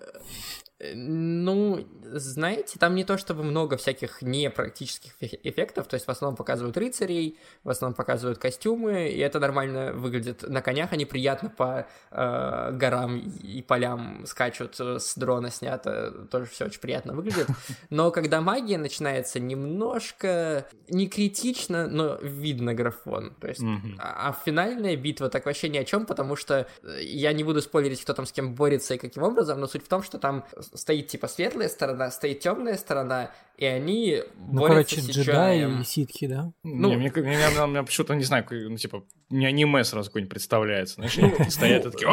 [0.81, 6.09] Э, Ну, знаете, там не то чтобы много всяких непрактических эффе- эффектов, то есть в
[6.11, 10.43] основном показывают рыцарей, в основном показывают костюмы, и это нормально выглядит.
[10.47, 16.45] На конях они приятно по э, горам и полям скачут, э, с дрона снято, тоже
[16.47, 17.47] все очень приятно выглядит.
[17.89, 23.33] Но когда магия начинается немножко не критично, но видно графон.
[23.39, 23.61] То есть,
[23.99, 27.61] а а финальная битва так вообще ни о чем, потому что э, я не буду
[27.61, 30.45] спойлерить, кто там с кем борется и каким образом, но суть в том, что там
[30.73, 35.83] стоит типа светлая сторона, стоит темная сторона, и они Ну, борются короче, с джедаи и
[35.83, 36.51] ситхи, да?
[36.63, 40.31] Ну, мне, мне, мне- мне- мне почему-то, не знаю, ну, типа, мне аниме сразу какое-нибудь
[40.31, 40.95] представляется.
[40.95, 42.07] Знаешь, стоят и такие...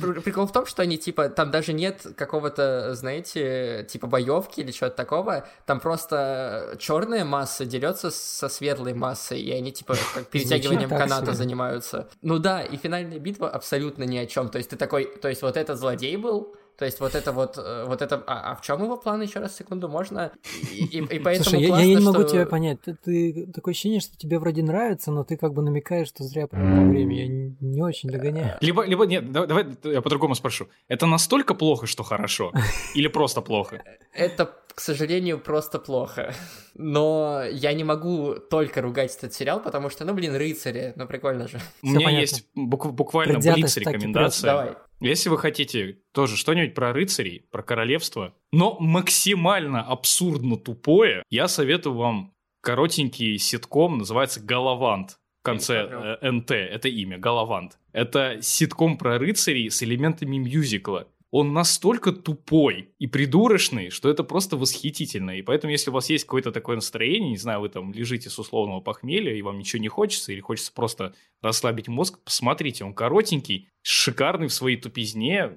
[0.00, 4.70] пр- Прикол в том, что они, типа, там даже нет какого-то, знаете, типа боевки или
[4.70, 5.46] чего-то такого.
[5.66, 12.08] Там просто черная масса дерется со светлой массой, и они, типа, как перетягиванием каната занимаются.
[12.22, 14.48] Ну да, и финальная битва абсолютно ни о чем.
[14.48, 17.58] То есть ты такой, то есть вот этот злодей был, то есть вот это вот,
[17.58, 20.32] э, вот это, а, а в чем его план еще раз секунду можно?
[20.72, 22.80] И, и- и поэтому Слушай, я, классно, я не могу что- тебя понять.
[22.82, 26.46] Ты, ты- такое ощущение, что тебе вроде нравится, но ты как бы намекаешь, что зря
[26.46, 27.16] провел время.
[27.16, 28.56] Я не, не очень догоняю.
[28.60, 30.66] Либо, либо нет, да- давай я по-другому спрошу.
[30.88, 32.52] Это настолько плохо, что хорошо?
[32.94, 33.82] Или просто плохо?
[34.14, 36.34] Это, к сожалению, просто плохо.
[36.74, 41.46] Но я не могу только ругать этот сериал, потому что, ну, блин, рыцари, ну, прикольно
[41.48, 41.60] же.
[41.82, 44.50] У меня есть бук- буквально Предвзятость таки блиц-рекомендация.
[44.50, 44.74] Давай.
[45.02, 51.96] Если вы хотите тоже что-нибудь про рыцарей, про королевство, но максимально абсурдно тупое, я советую
[51.96, 55.18] вам коротенький ситком, называется «Галавант».
[55.40, 56.18] В конце смотрел.
[56.20, 57.78] э, НТ, это имя, Галавант.
[57.92, 61.08] Это ситком про рыцарей с элементами мюзикла.
[61.32, 65.30] Он настолько тупой и придурочный, что это просто восхитительно.
[65.30, 68.38] И поэтому, если у вас есть какое-то такое настроение, не знаю, вы там лежите с
[68.38, 73.70] условного похмелья, и вам ничего не хочется, или хочется просто расслабить мозг, посмотрите, он коротенький,
[73.80, 75.52] шикарный в своей тупизне,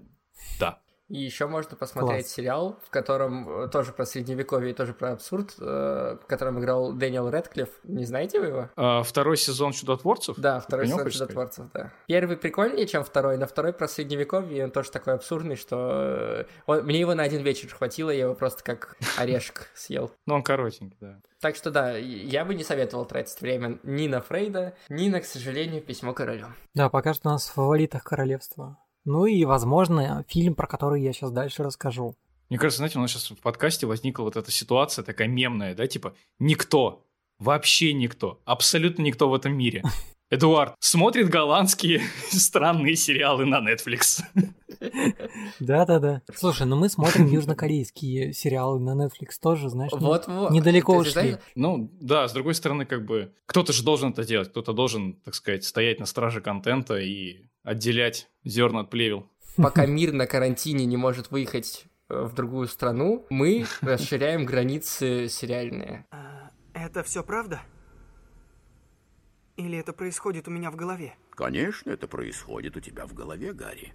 [0.61, 0.81] да.
[1.07, 2.33] И еще можно посмотреть Класс.
[2.33, 6.93] сериал, в котором э, тоже про средневековье и тоже про абсурд, э, в котором играл
[6.93, 7.69] Дэниел Редклифф.
[7.83, 8.69] Не знаете вы его?
[8.75, 10.37] А, второй сезон Чудотворцев?
[10.37, 11.93] Да, второй сезон Чудотворцев, да.
[12.07, 16.83] Первый прикольнее, чем второй, но второй про средневековье, он тоже такой абсурдный, что э, он,
[16.85, 20.11] мне его на один вечер хватило, я его просто как орешек съел.
[20.25, 21.21] Ну, он коротенький, да.
[21.39, 25.25] Так что да, я бы не советовал тратить время ни на Фрейда, ни на, к
[25.25, 26.47] сожалению, письмо королю.
[26.73, 28.79] Да, пока что у нас в фаворитах королевства.
[29.05, 32.15] Ну и, возможно, фильм, про который я сейчас дальше расскажу.
[32.49, 35.87] Мне кажется, знаете, у нас сейчас в подкасте возникла вот эта ситуация такая мемная, да,
[35.87, 37.05] типа никто,
[37.39, 39.83] вообще никто, абсолютно никто в этом мире.
[40.31, 44.23] Эдуард смотрит голландские странные сериалы на Netflix.
[45.59, 46.23] Да-да-да.
[46.35, 50.49] Слушай, ну мы смотрим южнокорейские сериалы на Netflix тоже, знаешь, вот, вот.
[50.49, 51.11] недалеко ушли.
[51.11, 51.37] Знаешь...
[51.53, 55.35] Ну да, с другой стороны, как бы кто-то же должен это делать, кто-то должен, так
[55.35, 59.30] сказать, стоять на страже контента и отделять зерна от плевел.
[59.58, 66.06] Пока мир на карантине не может выехать э, в другую страну, мы расширяем границы сериальные.
[66.12, 67.62] А, это все правда?
[69.58, 71.15] Или это происходит у меня в голове?
[71.32, 73.93] Конечно, это происходит у тебя в голове, Гарри.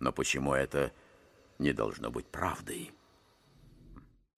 [0.00, 0.92] Но почему это
[1.58, 2.92] не должно быть правдой?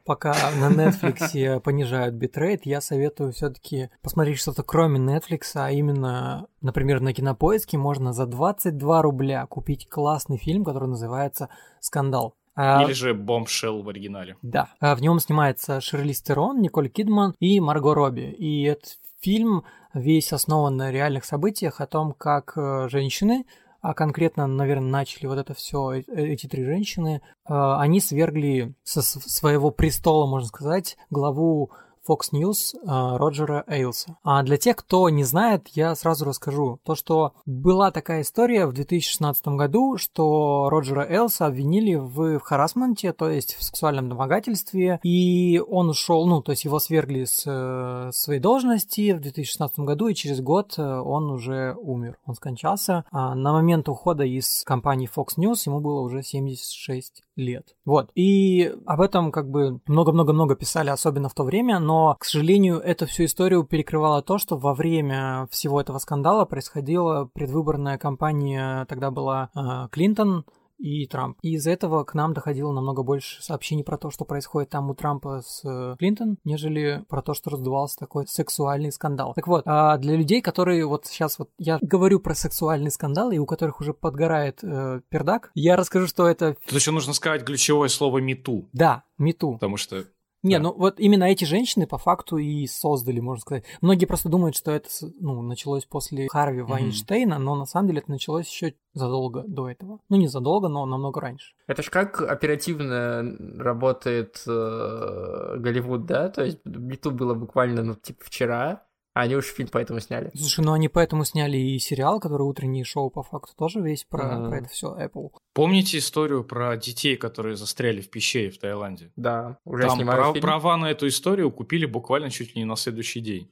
[0.05, 7.01] Пока на Netflix понижают битрейт, я советую все-таки посмотреть что-то кроме Netflix, а именно, например,
[7.01, 11.49] на Кинопоиске можно за 22 рубля купить классный фильм, который называется
[11.81, 12.35] «Скандал».
[12.57, 14.37] А, Или же «Бомбшелл» в оригинале.
[14.43, 14.69] Да.
[14.81, 18.35] А в нем снимается Шерли Стерон, Николь Кидман и Марго Робби.
[18.39, 23.45] И этот фильм весь основан на реальных событиях о том, как э, женщины
[23.81, 29.03] а конкретно, наверное, начали вот это все э, эти три женщины, а, они свергли со
[29.03, 31.71] своего престола, можно сказать, главу
[32.09, 34.17] Fox News э, Роджера Эйлса.
[34.23, 36.81] А для тех, кто не знает, я сразу расскажу.
[36.85, 43.13] То, что была такая история в 2016 году, что Роджера Эйлса обвинили в, в харасменте,
[43.13, 48.11] то есть в сексуальном домогательстве, и он ушел, ну, то есть его свергли с э,
[48.13, 52.19] своей должности в 2016 году, и через год э, он уже умер.
[52.27, 53.05] Он скончался.
[53.11, 57.75] А на момент ухода из компании Fox News ему было уже 76 лет.
[57.85, 58.11] Вот.
[58.15, 63.07] И об этом как бы много-много-много писали, особенно в то время, но, к сожалению, эту
[63.07, 69.51] всю историю перекрывало то, что во время всего этого скандала происходила предвыборная кампания, тогда была
[69.55, 70.45] э, Клинтон,
[70.81, 71.39] и Трамп.
[71.43, 74.95] И из-за этого к нам доходило намного больше сообщений про то, что происходит там у
[74.95, 79.35] Трампа с э, Клинтон, нежели про то, что раздувался такой сексуальный скандал.
[79.35, 83.39] Так вот, а для людей, которые вот сейчас вот я говорю про сексуальный скандал, и
[83.39, 86.57] у которых уже подгорает э, пердак, я расскажу, что это...
[86.67, 88.69] Тут еще нужно сказать ключевое слово «мету».
[88.73, 89.53] Да, мету.
[89.53, 90.05] Потому что
[90.43, 90.63] не, да.
[90.63, 93.65] ну вот именно эти женщины по факту и создали, можно сказать.
[93.81, 97.39] Многие просто думают, что это ну, началось после Харви Вайнштейна, mm-hmm.
[97.39, 100.01] но на самом деле это началось еще задолго до этого.
[100.09, 101.55] Ну, не задолго, но намного раньше.
[101.67, 106.29] Это ж как оперативно работает э, Голливуд, да?
[106.31, 110.31] То есть Биту было буквально, ну, типа, вчера, они уж фильм поэтому сняли.
[110.35, 114.49] Слушай, ну они поэтому сняли и сериал, который утреннее шоу по факту тоже весь про,
[114.49, 115.31] про это все Apple.
[115.53, 119.13] Помните историю про детей, которые застряли в пещере в Таиланде?
[119.17, 120.43] Да, уже Там прав- фильм.
[120.43, 123.51] права на эту историю купили буквально чуть ли не на следующий день.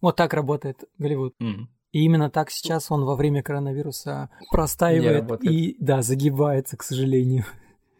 [0.00, 1.34] Вот так работает Голливуд.
[1.40, 1.66] Mm-hmm.
[1.92, 7.44] И именно так сейчас он во время коронавируса простаивает и, да, загибается, к сожалению.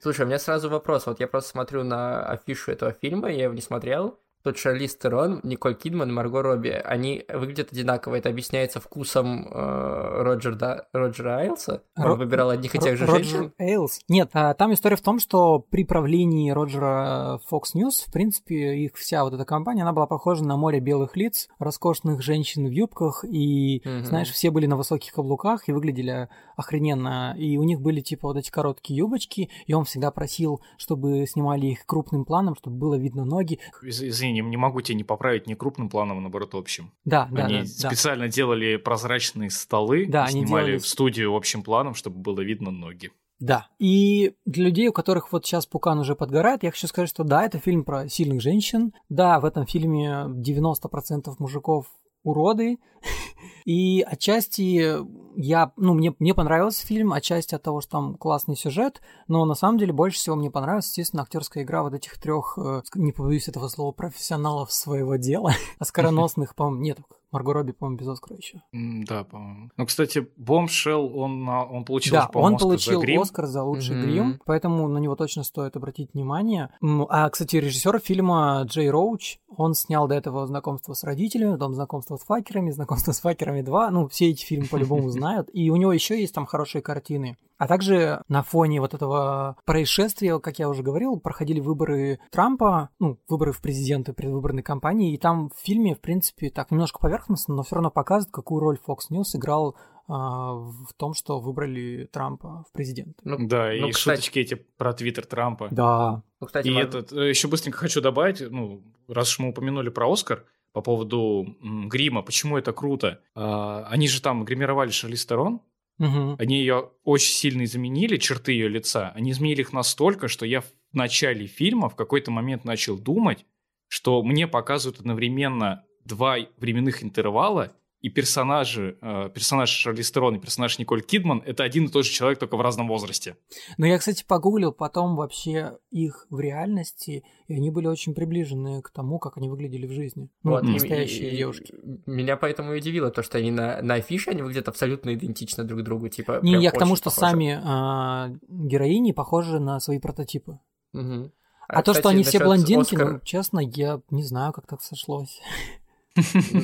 [0.01, 1.07] Слушай, у меня сразу вопрос.
[1.07, 4.18] Вот я просто смотрю на афишу этого фильма, я его не смотрел.
[4.44, 8.16] Тут Шарлиз Терон, Николь Кидман, Марго Робби, они выглядят одинаково.
[8.16, 11.83] Это объясняется вкусом э, Роджер, да, Роджера Айлса?
[11.96, 13.52] Он Ро- выбирал одних и тех же Роджер женщин?
[13.57, 14.00] Эйлс?
[14.07, 18.96] Нет, а, там история в том, что при правлении Роджера Fox News, в принципе, их
[18.96, 23.24] вся вот эта компания, она была похожа на море белых лиц, роскошных женщин в юбках,
[23.24, 24.04] и, угу.
[24.04, 27.35] знаешь, все были на высоких каблуках и выглядели охрененно.
[27.38, 31.68] И у них были, типа, вот эти короткие юбочки, и он всегда просил, чтобы снимали
[31.68, 33.59] их крупным планом, чтобы было видно ноги.
[33.83, 36.92] Извини, не, не могу тебя не поправить ни крупным планом, а наоборот общим.
[37.05, 37.47] Да, да.
[37.47, 38.31] Они да, специально да.
[38.31, 40.79] делали прозрачные столы, да, снимали делали...
[40.79, 43.11] в студию общим планом, чтобы было видно ноги.
[43.40, 43.68] Да.
[43.79, 47.44] И для людей, у которых вот сейчас пукан уже подгорает, я хочу сказать, что да,
[47.44, 48.92] это фильм про сильных женщин.
[49.09, 51.87] Да, в этом фильме 90% мужиков
[52.23, 52.79] уроды.
[53.64, 54.98] И отчасти
[55.37, 59.55] я, ну, мне, мне понравился фильм, отчасти от того, что там классный сюжет, но на
[59.55, 63.48] самом деле больше всего мне понравилась, естественно, актерская игра вот этих трех, э, не побоюсь
[63.48, 66.98] этого слова, профессионалов своего дела, оскароносных, по-моему, нет,
[67.35, 68.62] Марго Робби, по-моему, без Оскара еще.
[68.72, 69.70] Да, по-моему.
[69.76, 73.22] Ну, кстати, Бомшелл, он, он получил, да, он Оскар получил за грим.
[73.22, 74.04] Оскар за лучший Мгм.
[74.06, 76.70] грим, поэтому на него точно стоит обратить внимание.
[77.08, 82.16] А, кстати, режиссер фильма Джей Роуч, он снял до этого «Знакомство с родителями», потом «Знакомство
[82.16, 85.92] с факерами», «Знакомство с факерами 2», ну, все эти фильмы по-любому знают, и у него
[85.92, 87.37] еще есть там хорошие картины.
[87.65, 93.19] А также на фоне вот этого происшествия, как я уже говорил, проходили выборы Трампа, ну,
[93.27, 97.62] выборы в президенты предвыборной кампании, и там в фильме, в принципе, так немножко поверхностно, но
[97.62, 102.73] все равно показывает, какую роль Fox News играл а, в том, что выбрали Трампа в
[102.73, 103.15] президенты.
[103.25, 105.69] Ну, Да, ну, и кстати- шуточки эти про твиттер Трампа.
[105.71, 106.23] Да.
[106.40, 110.12] Ну, кстати, И этот, э, еще быстренько хочу добавить, ну, раз уж мы упомянули про
[110.12, 110.44] Оскар,
[110.75, 113.21] по поводу м, грима, почему это круто.
[113.35, 115.62] А, они же там гримировали Шарли Стерон,
[115.99, 116.37] Мгм.
[116.38, 119.13] они ее очень сильно изменили, черты ее лица.
[119.15, 123.47] Они изменили их настолько, что я в начале фильма в какой-то момент начал думать,
[123.88, 130.79] что мне показывают одновременно два временных интервала, и персонажи, э, персонаж Шарли Стерон и персонаж
[130.79, 133.38] Николь Кидман— это один и тот же человек, только в разном возрасте.
[133.79, 138.90] Но я, кстати, погуглил потом вообще их в реальности, и они были очень приближены к
[138.90, 140.29] тому, как они выглядели в жизни.
[140.42, 141.75] Ну, Вот, и- настоящие и- и девушки.
[142.05, 145.83] Меня поэтому и удивило то, что они на, на афише они выглядят абсолютно идентично друг
[145.83, 146.40] другу, типа.
[146.42, 147.21] Не, я к тому, что похожи.
[147.31, 150.59] сами а, героини похожи на свои прототипы.
[150.92, 151.33] Мгм.
[151.69, 154.83] А, то, что кстати, они все блондинки, Оскара- ну, честно, я не знаю, как так
[154.83, 155.40] сошлось.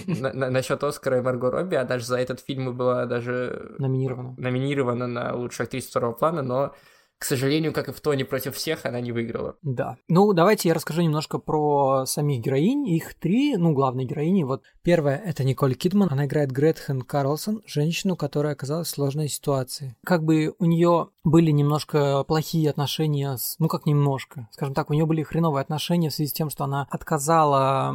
[0.06, 4.34] На- на- Насчет Оскара и Марго Робби, она же за этот фильм была даже Номинирована.
[4.38, 6.74] номинирована на лучшую актрису второго плана, но,
[7.20, 9.56] к сожалению, как и в Тони против всех, она не выиграла.
[9.60, 9.98] Да.
[10.08, 12.88] Ну, давайте я расскажу немножко про самих героинь.
[12.88, 14.42] Их три, ну, главные героини.
[14.42, 16.08] Вот первая— это Николь Кидман.
[16.10, 19.94] Она играет Гретхен Карлсон, женщину, которая оказалась в сложной ситуации.
[20.02, 23.56] Как бы у нее были немножко плохие отношения с...
[23.58, 24.48] Ну, как немножко.
[24.52, 27.94] Скажем так, у нее были хреновые отношения в связи с тем, что она отказала...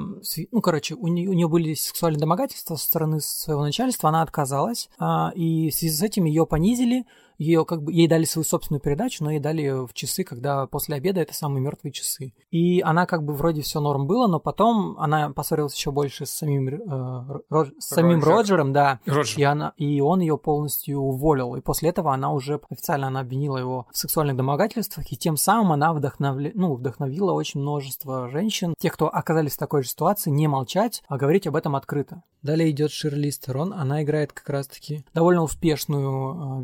[0.51, 4.88] Ну, короче, у нее, у нее были сексуальные домогательства со стороны своего начальства, она отказалась,
[4.99, 7.05] а, и в связи с этим ее понизили,
[7.38, 10.96] ее как бы ей дали свою собственную передачу, но ей дали в часы, когда после
[10.96, 12.34] обеда это самые мертвые часы.
[12.52, 16.32] И она как бы вроде все норм было, но потом она поссорилась еще больше с
[16.32, 18.34] самим, э, Ро- с самим Роджер.
[18.36, 19.00] Роджером, да.
[19.06, 19.40] Роджер.
[19.40, 21.56] И, она, и он ее полностью уволил.
[21.56, 25.72] И после этого она уже официально она обвинила его в сексуальных домогательствах, и тем самым
[25.72, 26.52] она вдохновля...
[26.54, 31.18] ну, вдохновила очень множество женщин, тех, кто оказались в такой же ситуации, не молчать, а
[31.18, 32.24] говорить об этом открыто.
[32.42, 33.74] Далее идет Ширли Стерон.
[33.74, 36.62] Она играет как раз-таки довольно успешную э,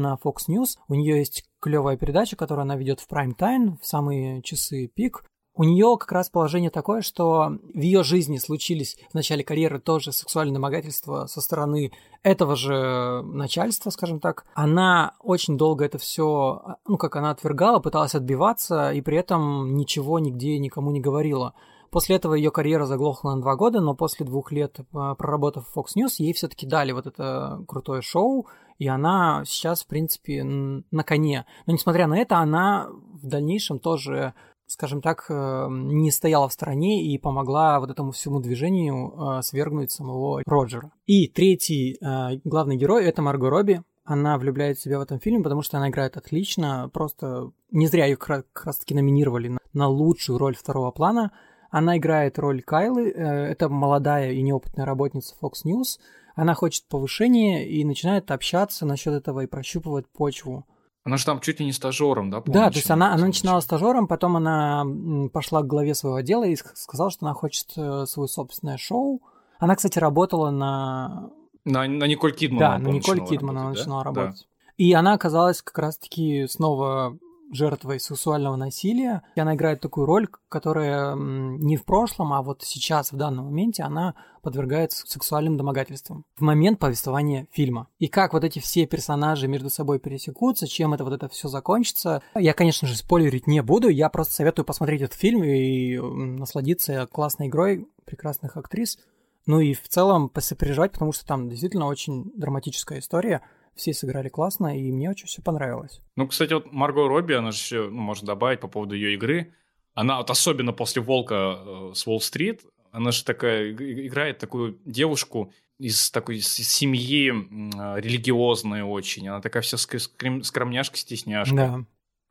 [0.00, 0.76] на Fox News.
[0.88, 5.24] У нее есть клевая передача, которую она ведет в прайм-тайм, в самые часы пик.
[5.56, 10.10] У нее как раз положение такое, что в ее жизни случились в начале карьеры тоже
[10.10, 11.92] сексуальные домогательства со стороны
[12.24, 14.46] этого же начальства, скажем так.
[14.54, 20.18] Она очень долго это все, ну, как она отвергала, пыталась отбиваться, и при этом ничего
[20.18, 21.54] нигде никому не говорила.
[21.94, 25.78] После этого ее карьера заглохла на два года, но после двух лет э, проработав в
[25.78, 28.48] Fox News, ей все-таки дали вот это крутое шоу,
[28.78, 31.46] и она сейчас, в принципе, на коне.
[31.66, 32.88] Но несмотря на это, она
[33.22, 34.34] в дальнейшем тоже
[34.66, 39.90] скажем так, э, не стояла в стороне и помогла вот этому всему движению э, свергнуть
[39.90, 40.90] самого Роджера.
[41.06, 43.82] И третий э, главный герой— это Марго Робби.
[44.04, 46.90] Она влюбляет в себя в этом фильме, потому что она играет отлично.
[46.92, 51.32] Просто не зря ее как раз таки номинировали на, лучшую роль второго плана.
[51.70, 53.10] Она играет роль Кайлы.
[53.10, 55.98] Это молодая и неопытная работница Fox News.
[56.34, 60.64] Она хочет повышения и начинает общаться насчет этого и прощупывать почву.
[61.04, 62.38] Она же там чуть ли не стажером, да?
[62.38, 64.84] Да, по-моему, то есть она, она начинала стажером, потом она
[65.32, 69.20] пошла к главе своего отдела и ск- сказала, что она хочет э, свое собственное шоу.
[69.58, 71.30] Она, кстати, работала на...
[71.66, 72.58] На, на Николь Кидман.
[72.58, 73.78] да, на Николь Кидман она да?
[73.78, 74.10] начинала Да.
[74.12, 74.48] работать.
[74.76, 77.16] И она оказалась как раз-таки снова
[77.52, 79.22] жертвой сексуального насилия.
[79.34, 83.82] И она играет такую роль, которая не в прошлом, а вот сейчас, в данном моменте,
[83.82, 87.88] она подвергается сексуальным домогательствам в момент повествования фильма.
[87.98, 92.22] И как вот эти все персонажи между собой пересекутся, чем это вот это все закончится.
[92.34, 97.48] Я, конечно же, спойлерить не буду, я просто советую посмотреть этот фильм и насладиться классной
[97.48, 98.98] игрой прекрасных актрис.
[99.46, 103.42] Ну и в целом посопереживать, потому что там действительно очень драматическая история.
[103.74, 106.00] Все сыграли классно, и мне очень все понравилось.
[106.16, 109.52] Ну, кстати, вот Марго Робби, она же еще, ну, можно добавить по поводу ее игры.
[109.94, 115.52] Она вот особенно после «Волка» э, с Уолл-стрит, она же такая, иг- играет такую девушку
[115.78, 119.28] из такой с- семьи э, религиозной очень.
[119.28, 121.54] Она такая вся скромняшка, стесняшка.
[121.56, 121.84] Да.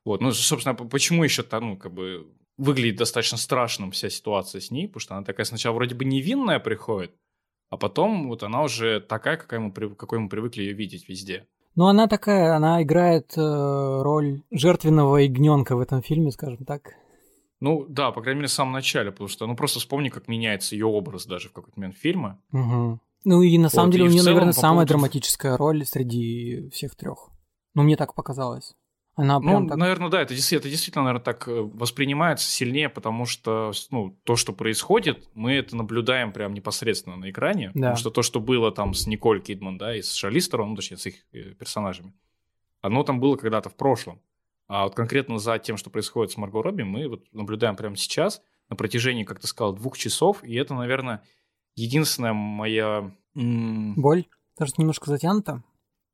[0.06, 2.28] Вот, ну, собственно, почему еще там, ну, как бы,
[2.58, 6.60] выглядит достаточно страшным вся ситуация с ней, потому что она такая сначала вроде бы невинная
[6.60, 7.12] приходит,
[7.74, 11.48] а потом вот она уже такая, какая мы, какой мы привыкли ее видеть везде.
[11.76, 16.92] Ну, она такая, она играет э, роль жертвенного ягненка в этом фильме, скажем так.
[17.60, 20.76] Ну, да, по крайней мере, в самом начале, потому что, ну, просто вспомни, как меняется
[20.76, 22.40] ее образ даже в какой-то момент фильма.
[22.52, 23.00] Угу.
[23.26, 26.70] Ну и на самом Вот, деле у нее, целом, наверное, самая поводу- драматическая роль среди
[26.70, 27.30] всех трех.
[27.74, 28.76] Ну, мне так показалось.
[29.16, 29.78] Она Ну, так...
[29.78, 34.54] наверное, да, это, это действительно, наверное, так э, воспринимается сильнее, потому что, ну, то, что
[34.54, 37.68] происходит, мы это наблюдаем прям непосредственно на экране.
[37.68, 37.74] Да.
[37.74, 40.76] Потому что то, что было там с Николь Кидман, да, и с Шарли Стерон, ну,
[40.76, 42.14] точнее, с их э, персонажами,
[42.82, 44.20] оно там было когда-то в прошлом.
[44.68, 48.42] А вот конкретно за тем, что происходит с Марго Робби, мы вот наблюдаем прямо сейчас,
[48.70, 51.22] на протяжении, как ты сказал, двух часов, и это, наверное,
[51.76, 53.12] единственная моя...
[53.36, 54.26] Боль?
[54.58, 55.64] Даже немножко затянута.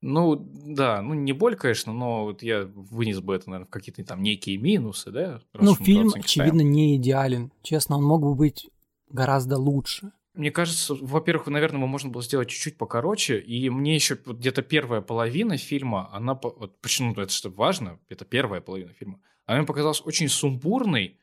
[0.01, 4.03] Ну, да, ну не боль, конечно, но вот я вынес бы это, наверное, в какие-то
[4.03, 5.41] там некие минусы, да?
[5.53, 7.51] ну, фильм, очевидно, не идеален.
[7.63, 8.69] Честно, он мог бы быть
[9.09, 10.11] гораздо лучше.
[10.35, 15.01] Мне кажется, во-первых, наверное, его можно было сделать чуть-чуть покороче, и мне еще где-то первая
[15.01, 20.01] половина фильма, она, вот почему это что важно, это первая половина фильма, она мне показалась
[20.05, 21.17] очень сумбурной,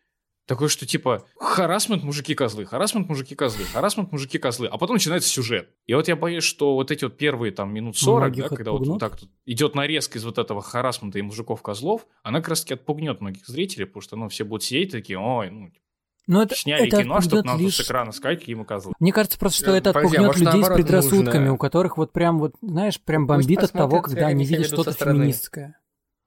[0.47, 5.71] такой, что типа харасмент мужики-козлы, харасмент мужики-козлы, харасмент мужики-козлы, а потом начинается сюжет.
[5.87, 8.71] И вот я боюсь, что вот эти вот первые там минут 40, Многих да, когда
[8.71, 9.03] вот, отпугнут.
[9.03, 13.21] вот так вот идет нарезка из вот этого харасмента и мужиков-козлов, она как раз-таки отпугнет
[13.21, 15.71] многих зрителей, потому что, ну, все будут сидеть такие, ой, ну,
[16.29, 18.93] Но это, сняли это кино, чтобы нам тут лишь- с экрана сказать, какие мы козлы.
[19.01, 21.59] Мне кажется просто, что Э, это подожди, а отпугнет может, людей с предрассудками, нужно- у
[21.59, 25.79] которых вот прям вот, знаешь, прям бомбит от того, когда они реально видят что-то феминистское.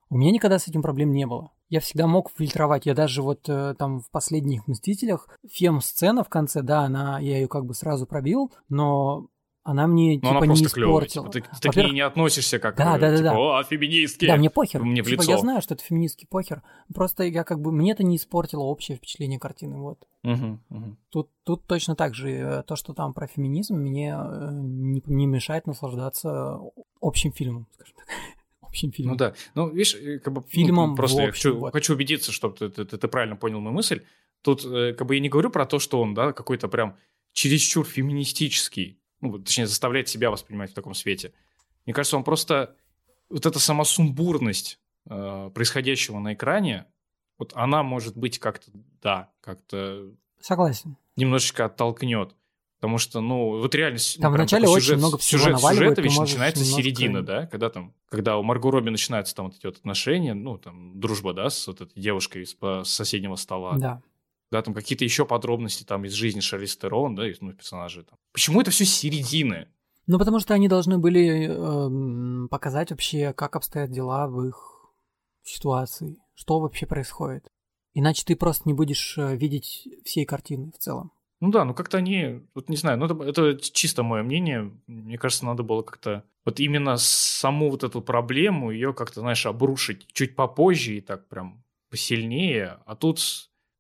[0.10, 1.52] У меня никогда с этим проблем не было.
[1.70, 2.86] Я всегда мог фильтровать.
[2.88, 7.48] Я даже вот э, там в последних «Мстителях» фем-сцена в конце, да, она, я ее
[7.48, 9.28] как бы сразу пробил, но
[9.62, 11.06] она мне Но типа она не просто клевая.
[11.06, 11.32] испортила.
[11.32, 13.38] Типа, ты, ты к ней не относишься как Да, э, да, да, типа, да.
[13.60, 14.26] о, феминистки.
[14.26, 14.82] Да, мне похер.
[14.82, 15.32] Мне в Типа, лицо.
[15.32, 16.64] я знаю, что это феминистский похер.
[16.92, 19.78] Просто я как бы мне это не испортило общее впечатление картины.
[19.78, 20.08] Вот.
[20.24, 20.98] Мгм, мгм.
[21.10, 22.32] Тут, тут точно так же.
[22.32, 26.58] э, То, что там про феминизм, мне э, не, не мешает наслаждаться
[27.00, 28.08] общим фильмом, скажем так.
[28.70, 29.14] Общим фильмом.
[29.14, 29.34] Ну да.
[29.56, 30.42] Ну, видишь, э, как бы...
[30.42, 31.74] ну, Фильмом просто в я хочу, вот.
[31.74, 34.02] хочу убедиться, чтобы ты, ты- ты- ты правильно понял мою мысль.
[34.42, 36.96] Тут э, как бы я не говорю про то, что он, да, какой-то прям
[37.34, 39.00] чересчур феминистический.
[39.22, 41.34] Ну, точнее, заставляет себя воспринимать в таком свете.
[41.86, 42.76] Мне кажется, он просто...
[43.30, 46.86] Вот эта сама сумбурность э, происходящего на экране,
[47.38, 50.98] вот она может быть как-то, да, как-то Согласен.
[51.16, 52.36] немножечко оттолкнет.
[52.80, 54.00] Потому что, ну, вот реально...
[54.00, 57.46] с- Там вначале такой очень много всего сюжет, сюжета можешь начинается немножко- середины, да?
[57.48, 61.34] Когда там, когда у Марго Робби начинаются там вот эти вот отношения, ну, там, дружба,
[61.34, 62.56] да, с вот этой девушкой из
[62.90, 63.76] соседнего стола.
[63.78, 64.02] Да.
[64.52, 68.18] Да, там какие-то еще подробности там из жизни Шарли Стерон, да, из, ну, персонажей там.
[68.32, 69.68] Почему это все середины?
[70.08, 74.58] Ну, потому что они должны были эм, показать вообще, как обстоят дела в их
[75.44, 77.48] ситуации, что вообще происходит.
[77.94, 81.12] Иначе ты просто не будешь э, видеть всей картины в целом.
[81.42, 84.72] Ну да, ну как-то они, вот не знаю, ну это, это чисто мое мнение.
[84.88, 90.08] Мне кажется, надо было как-то вот именно саму вот эту проблему ее как-то, знаешь, обрушить
[90.12, 92.80] чуть попозже и так прям посильнее.
[92.86, 93.20] А тут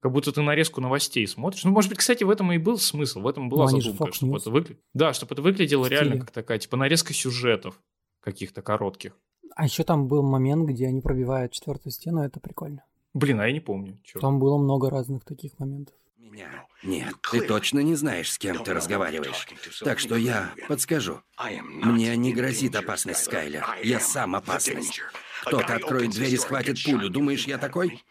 [0.01, 1.65] как будто ты нарезку новостей смотришь.
[1.65, 4.33] Ну, может быть, кстати, в этом и был смысл, в этом была Ну, задумка, чтобы
[4.33, 4.39] News.
[4.39, 7.79] это выгля- Да, чтобы это выглядело В реально как такая, типа, нарезка сюжетов
[8.21, 9.17] каких-то коротких.
[9.55, 12.85] А еще там был момент, где они пробивают четвертую стену, это прикольно.
[13.13, 13.99] Блин, а я не помню.
[14.03, 14.19] чё.
[14.19, 15.95] Там было много разных таких моментов.
[16.19, 16.67] Меня.
[16.83, 19.47] Нет, ты точно не знаешь, с кем ты разговариваешь.
[19.79, 21.21] Так что я подскажу.
[21.63, 23.65] Мне не грозит опасность, Скайлер.
[23.83, 25.01] Я сам опасность.
[25.43, 27.09] Кто-то откроет дверь и схватит пулю.
[27.09, 28.03] Думаешь, я такой?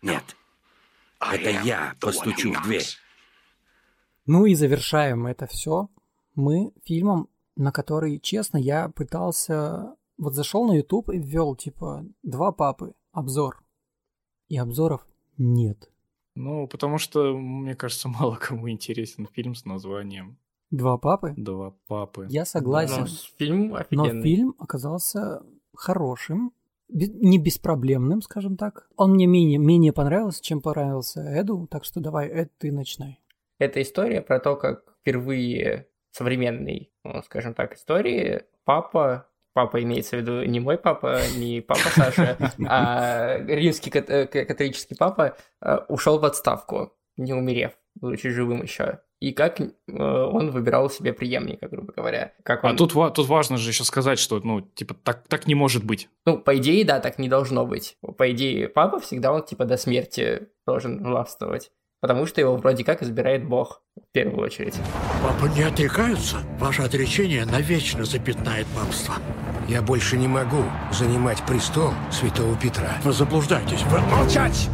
[0.00, 0.36] Нет.
[1.20, 2.86] Это я постучу в дверь.
[4.26, 5.88] Ну и завершаем это все
[6.36, 9.96] мы фильмом, на который, честно, я пытался...
[10.18, 13.62] Вот зашел на YouTube и ввел, типа, два папы, обзор.
[14.48, 15.06] И обзоров
[15.36, 15.90] нет.
[16.36, 20.38] Ну, потому что, мне кажется, мало кому интересен фильм с названием
[20.70, 21.32] Два папы?
[21.36, 22.26] «Два папы».
[22.28, 23.02] Я согласен.
[23.02, 23.06] Ну,
[23.38, 24.22] фильм Но офигенный.
[24.22, 25.42] фильм оказался
[25.74, 26.52] хорошим,
[26.88, 28.88] не беспроблемным, скажем так.
[28.96, 33.20] Он мне менее, менее понравился, чем понравился Эду, так что давай, Эд, ты начинай.
[33.58, 40.20] Это история про то, как впервые современной, ну, скажем так, истории папа, папа имеется в
[40.20, 42.36] виду не мой папа, не папа Саша,
[42.68, 49.00] а римский э, католический папа э, ушел в отставку, не умерев, будучи живым еще.
[49.18, 52.34] И как э, он выбирал себе преемника, грубо говоря.
[52.42, 52.72] Как он...
[52.72, 56.10] А тут, тут важно же еще сказать, что, ну, типа, так, так не может быть.
[56.26, 57.96] Ну, по идее, да, так не должно быть.
[58.18, 61.70] По идее, папа всегда он типа до смерти должен властвовать.
[62.02, 64.74] Потому что его вроде как избирает Бог, в первую очередь.
[65.22, 66.36] Папа не отрекаются?
[66.58, 69.14] Ваше отречение навечно запятнает папство.
[69.68, 70.62] Я больше не могу
[70.92, 72.98] занимать престол святого Петра.
[73.02, 73.82] Вы заблуждаетесь.
[73.84, 73.98] Вы...
[74.00, 74.68] Молчать!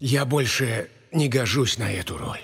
[0.00, 2.40] Я больше не гожусь на эту роль.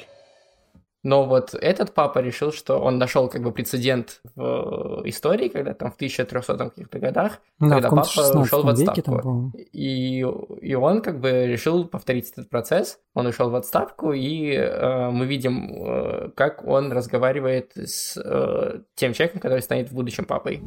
[1.02, 5.90] Но вот этот папа решил, что он нашел как бы прецедент в истории, когда там
[5.90, 9.52] в 1300 каких-то годах, Да, когда папа ушел в 16 веке там, отставку.
[9.72, 10.18] И,
[10.60, 12.98] и он как бы решил повторить этот процесс.
[13.14, 19.14] Он ушел в отставку, и э, мы видим, э, как он разговаривает с э, тем
[19.14, 20.60] человеком, который станет в будущем папой.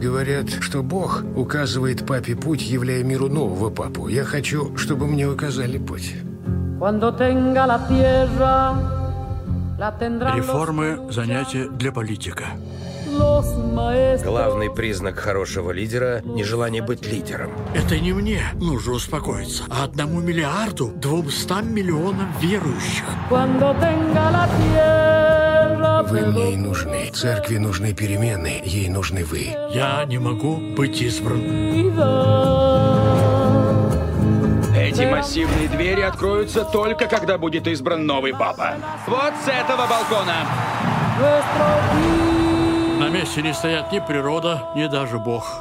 [0.00, 4.08] Говорят, что Бог указывает папе путь, являя миру нового папу.
[4.08, 6.14] Я хочу, чтобы мне указали путь.
[10.36, 12.44] Реформы– занятие для политика.
[14.24, 17.52] Главный признак хорошего лидера– нежелание быть лидером.
[17.74, 23.04] Это не мне нужно успокоиться, а одному миллиарду двумстам миллионам верующих.
[26.10, 27.10] Вы мне и нужны.
[27.12, 29.54] Церкви нужны перемены, ей нужны вы.
[29.72, 31.40] Я не могу быть избран.
[34.94, 38.76] Эти массивные двери откроются только когда будет избран новый папа.
[39.08, 40.46] Вот с этого балкона.
[43.00, 45.52] На месте не стоят ни природа, ни даже Бог.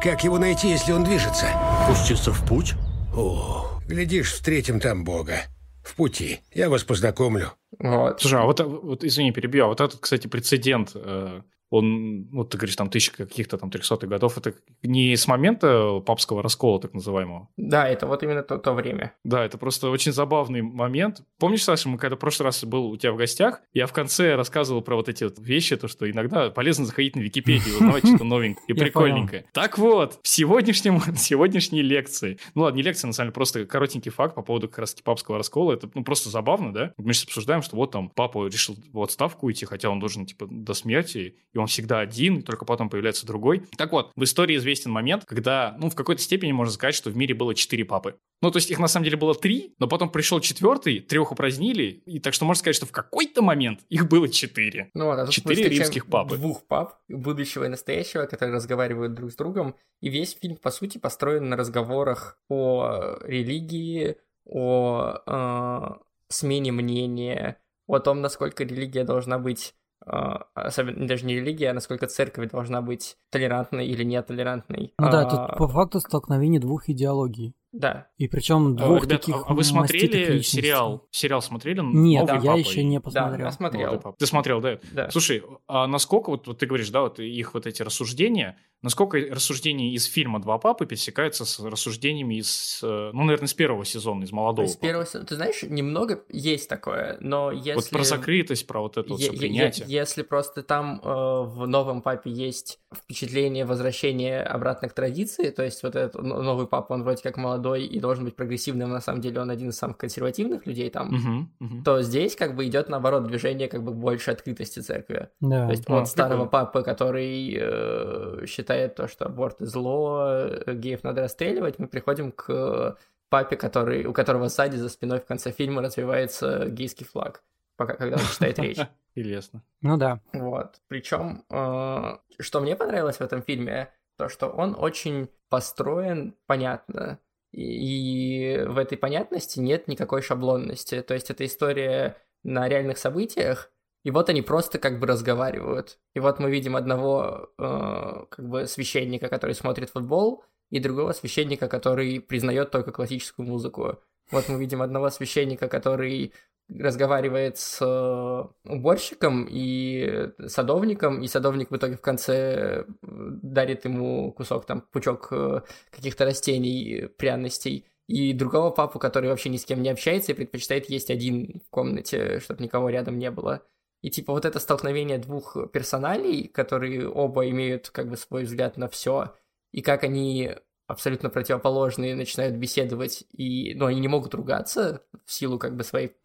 [0.00, 1.46] Как его найти, если он движется?
[1.88, 2.74] Пуститься в путь?
[3.12, 5.40] О, глядишь, встретим там Бога.
[5.82, 6.38] В пути.
[6.54, 7.50] Я вас познакомлю.
[7.80, 8.20] Вот.
[8.20, 11.40] Слушай, а вот, вот извини, перебью, а вот этот, кстати, прецедент, э,
[11.70, 16.42] он, вот ты говоришь, там, тысяча каких-то там 300 годов, это не с момента папского
[16.42, 17.48] раскола, так называемого?
[17.56, 19.14] Да, это вот именно то, то время.
[19.24, 21.22] Да, это просто очень забавный момент.
[21.38, 24.34] Помнишь, Саша, мы когда в прошлый раз был у тебя в гостях, я в конце
[24.34, 28.24] рассказывал про вот эти вот вещи, то, что иногда полезно заходить на Википедию, узнавать что-то
[28.24, 29.46] новенькое и прикольненькое.
[29.52, 34.10] Так вот, в сегодняшнем, сегодняшней лекции, ну ладно, не лекция, на самом деле, просто коротенький
[34.10, 36.92] факт по поводу как раз папского раскола, это ну, просто забавно, да?
[36.96, 40.48] Мы сейчас обсуждаем, что вот там папа решил в отставку уйти, хотя он должен, типа,
[40.50, 43.64] до смерти, и он всегда один, и только потом появляется другой.
[43.76, 47.16] Так вот, в истории известен момент, когда, ну, в какой-то степени можно сказать, что в
[47.16, 48.16] мире было четыре папы.
[48.42, 52.02] Ну, то есть их на самом деле было три, но потом пришел четвертый, трех упразднили,
[52.06, 54.90] и так что можно сказать, что в какой-то момент их было четыре.
[54.94, 56.36] Ну вот, а Четыре римских папы.
[56.36, 59.76] Двух пап, будущего и настоящего, которые разговаривают друг с другом.
[60.00, 67.98] И весь фильм, по сути, построен на разговорах о религии, о э, смене мнения, о
[67.98, 69.74] том, насколько религия должна быть,
[70.06, 74.94] особенно даже не религия, а насколько церковь должна быть толерантной или нетолерантной.
[74.98, 77.54] Ну да, А, тут по факту столкновение двух идеологий.
[77.72, 78.08] Да.
[78.18, 81.06] И причем А, двух ребят, таких а- а вы смотрели сериал?
[81.10, 81.80] Сериал смотрели?
[81.80, 83.46] Нет, «Новый я папа» еще не Да, посмотрел.
[83.46, 84.14] я смотрел.
[84.18, 84.78] Ты смотрел, да?
[84.92, 85.10] Да.
[85.10, 89.92] Слушай, а насколько, вот, вот ты говоришь, да, вот их вот эти рассуждения, насколько рассуждения
[89.92, 94.32] из фильма «Два папы» пересекаются с рассуждениями из, э, ну, наверное, с первого сезона, из
[94.32, 97.74] молодого С первого сезона- Ты знаешь, немного есть такое, но если...
[97.74, 99.86] Вот про закрытость, про вот это вот все принятие.
[99.88, 105.82] Если просто там э, в новом папе есть впечатление возвращения обратно к традиции, то есть
[105.84, 109.40] вот этот новый папа, он вроде как молодой и должен быть прогрессивным, на самом деле
[109.40, 111.84] он один из самых консервативных людей там, Мгм, мгм.
[111.84, 115.28] то здесь как бы идет наоборот движение как бы больше открытости церкви.
[115.40, 115.66] Да.
[115.66, 116.50] То есть А, от старого прикольно.
[116.50, 122.96] папы, который э, считает то, что аборт зло, э, геев надо расстреливать, мы приходим к
[123.28, 127.42] папе, который, у которого сзади за спиной в конце фильма развивается гейский флаг,
[127.76, 128.78] пока когда он читает речь.
[129.14, 129.62] Интересно.
[129.82, 130.20] Ну да.
[130.32, 130.80] Вот.
[130.88, 137.18] Причем, э, что мне понравилось в этом фильме, то, что он очень построен понятно.
[137.52, 141.02] И, в этой понятности нет никакой шаблонности.
[141.02, 143.70] То есть это история на реальных событиях,
[144.02, 145.98] и вот они просто как бы разговаривают.
[146.14, 151.68] И вот мы видим одного э, как бы священника, который смотрит футбол, и другого священника,
[151.68, 153.98] который признает только классическую музыку.
[154.30, 156.32] Вот мы видим одного священника, который
[156.78, 164.32] разговаривает с э, уборщиком и садовником, и садовник в итоге в конце э, дарит ему
[164.32, 169.82] кусок, там, пучок э, каких-то растений, пряностей, и другого папу, который вообще ни с кем
[169.82, 173.62] не общается и предпочитает есть один в комнате, чтобы никого рядом не было.
[174.02, 178.88] И типа вот это столкновение двух персоналей, которые оба имеют как бы свой взгляд на
[178.88, 179.34] все,
[179.72, 180.56] и как они
[180.90, 186.16] абсолютно противоположные начинают беседовать, и, ну, они не могут ругаться в силу как бы своей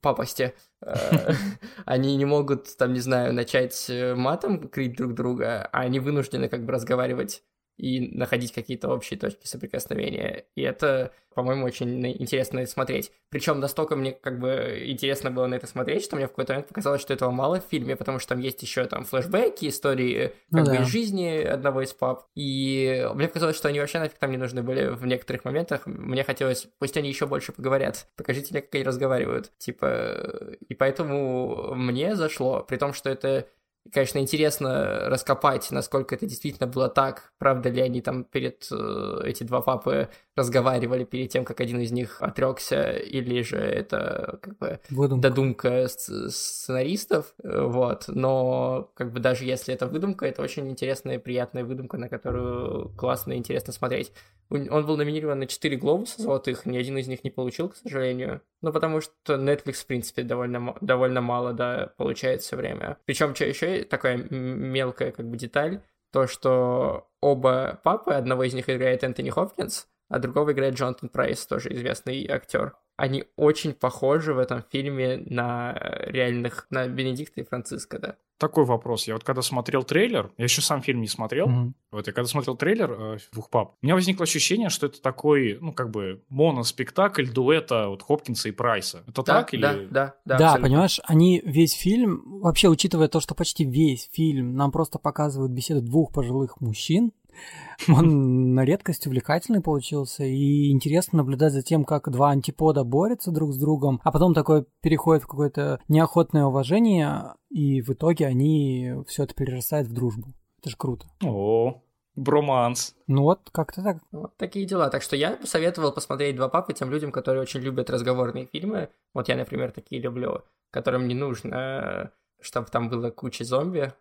[0.00, 0.54] папости.
[0.80, 1.32] Э,
[1.84, 6.48] Они не могут, там, не знаю, начать э, матом крыть друг друга, а они вынуждены
[6.48, 7.42] как бы разговаривать
[7.76, 10.44] и находить какие-то общие точки соприкосновения.
[10.54, 13.10] И это, по-моему, очень интересно смотреть.
[13.30, 16.68] Причем настолько мне как бы интересно было на это смотреть, что мне в какой-то момент
[16.68, 20.58] показалось, что этого мало в фильме, потому что там есть еще там флешбеки, истории Ну
[20.58, 20.82] как бы да.
[20.82, 22.26] из жизни одного из пап.
[22.36, 25.86] И мне показалось, что они вообще нафиг там не нужны были в некоторых моментах.
[25.86, 28.06] Мне хотелось, пусть они еще больше поговорят.
[28.16, 29.50] Покажите мне, как они разговаривают.
[29.58, 33.48] Типа, и поэтому мне зашло, при том, что это
[33.84, 37.32] И, конечно, интересно раскопать, насколько это действительно было так.
[37.38, 41.92] Правда ли они там перед э, эти два папы разговаривали перед тем, как один из
[41.92, 45.28] них отрекся, или же это как бы Выдумка.
[45.28, 48.04] додумка сценаристов, э, вот.
[48.08, 52.88] Но как бы даже если это выдумка, это очень интересная и приятная выдумка, на которую
[52.96, 54.12] классно и интересно смотреть.
[54.50, 58.40] Он был номинирован на 4 глобуса золотых, ни один из них не получил, к сожалению.
[58.60, 62.98] Ну, потому что Netflix, в принципе, довольно, довольно мало, да, получает все время.
[63.04, 68.70] Причем что еще такая мелкая как бы деталь, то, что оба папы, одного из них
[68.70, 72.74] играет Энтони Хопкинс, а другого играет Джонатан Прайс, тоже известный актер.
[72.96, 78.16] Они очень похожи в этом фильме на э, реальных, на Бенедикта и Франциска, да.
[78.38, 79.06] Такой вопрос.
[79.06, 81.74] Я вот когда смотрел трейлер, я еще сам фильм не смотрел, Мгм.
[81.92, 85.56] вот я когда смотрел трейлер э, «Двух пап», у меня возникло ощущение, что это такой,
[85.60, 89.04] ну, как бы моноспектакль дуэта вот Хопкинса и Прайса.
[89.06, 89.62] Это Да, так или...
[89.62, 90.68] да, да, да, Да, абсолютно.
[90.68, 95.80] понимаешь, они весь фильм, вообще учитывая то, что почти весь фильм нам просто показывают беседу
[95.82, 97.12] двух пожилых мужчин,
[97.88, 103.52] он на редкость увлекательный получился, и интересно наблюдать за тем, как два антипода борются друг
[103.52, 109.24] с другом, а потом такое переходит в какое-то неохотное уважение, и в итоге они все
[109.24, 110.34] это перерастает в дружбу.
[110.60, 111.06] Это же круто.
[111.22, 111.82] О,
[112.16, 112.94] броманс.
[113.06, 113.98] Ну вот, как-то так.
[114.12, 114.88] Вот такие дела.
[114.88, 118.88] Так что я посоветовал посмотреть «Два папы» тем людям, которые очень любят разговорные фильмы.
[119.12, 123.92] Вот я, например, такие люблю, которым не нужно, чтобы там было куча зомби.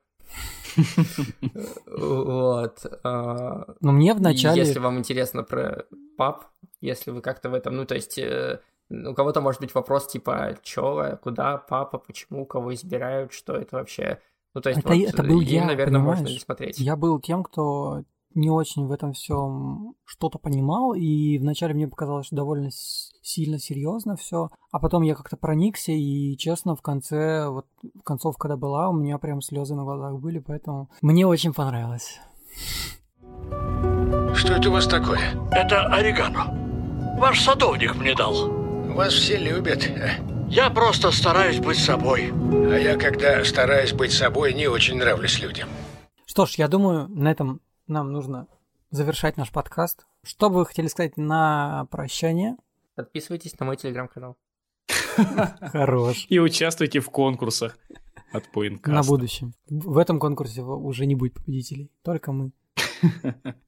[1.86, 2.86] Вот.
[3.04, 4.62] а, Но мне и вначале...
[4.62, 5.86] Если вам интересно про
[6.18, 6.46] пап,
[6.82, 8.60] если вы как-то в этом, ну, то есть, э,
[8.90, 14.20] у кого-то может быть вопрос типа, чё, куда папа, почему, кого избирают, что это вообще...
[14.54, 16.40] Ну, то есть, это, вот, это был им, я, наверное, можно понимаешь?
[16.40, 16.80] не смотреть.
[16.80, 18.04] Я был тем, кто
[18.36, 24.16] не очень в этом всем что-то понимал, и вначале мне показалось, что довольно сильно серьезно
[24.16, 27.66] все, а потом я как-то проникся, и честно, в конце, вот
[28.04, 32.20] концовка, когда была, у меня прям слезы на глазах были, поэтому мне очень понравилось.
[34.36, 35.20] Что это у вас такое?
[35.52, 37.18] Это орегано.
[37.20, 38.50] Ваш садовник мне дал.
[38.94, 39.90] Вас все любят.
[40.50, 42.32] Я просто стараюсь быть собой.
[42.32, 45.70] А я, когда стараюсь быть собой, не очень нравлюсь людям.
[46.26, 47.62] Что ж, я думаю, на этом
[47.94, 48.48] нам нужно
[48.90, 50.06] завершать наш подкаст.
[50.24, 52.58] Что бы вы хотели сказать на прощание?
[52.96, 54.38] Подписывайтесь на мой телеграм-канал.
[55.62, 56.26] Хорош.
[56.30, 57.78] И участвуйте в конкурсах
[58.32, 58.92] от Поинкаста.
[58.92, 59.54] На будущем.
[59.70, 62.52] В этом конкурсе уже не будет победителей, только мы.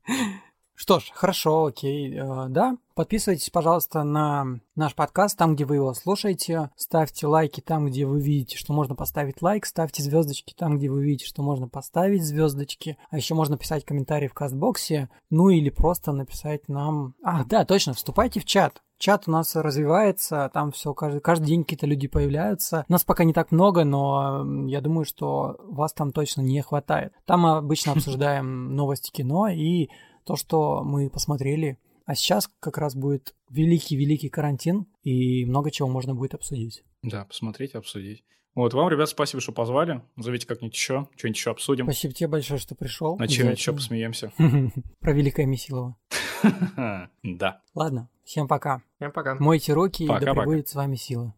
[0.76, 2.14] Что ж, хорошо, окей.
[2.14, 6.70] Э, Да, подписывайтесь, пожалуйста, на наш подкаст, там, где вы его слушаете.
[6.76, 9.66] Ставьте лайки там, где вы видите, что можно поставить лайк.
[9.66, 12.98] Ставьте звездочки там, где вы видите, что можно поставить звездочки.
[13.10, 15.10] А еще можно писать комментарии в кастбоксе.
[15.30, 17.16] Ну или просто написать нам...
[17.24, 18.82] А, да, точно, вступайте в чат.
[18.98, 22.86] Чат у нас развивается, там все, каждый, каждый день какие-то люди появляются.
[22.88, 27.14] Нас пока не так много, но я думаю, что вас там точно не хватает.
[27.26, 29.90] Там обычно обсуждаем новости кино и
[30.26, 31.78] то, что мы посмотрели.
[32.06, 36.84] А сейчас как раз будет великий-великий карантин, и много чего можно будет обсудить.
[37.02, 38.24] Да, посмотреть, обсудить.
[38.54, 40.02] Вот, вам, ребят, спасибо, что позвали.
[40.16, 41.86] Зовите как-нибудь еще, что-нибудь еще обсудим.
[41.86, 43.18] Спасибо тебе большое, что пришел.
[43.18, 44.32] На чем еще посмеемся.
[45.00, 45.98] Про великое Месилово.
[47.24, 47.62] Да.
[47.74, 48.82] Ладно, всем пока.
[48.98, 49.36] Всем пока.
[49.36, 51.34] Мойте руки, и да пребудет с вами сила.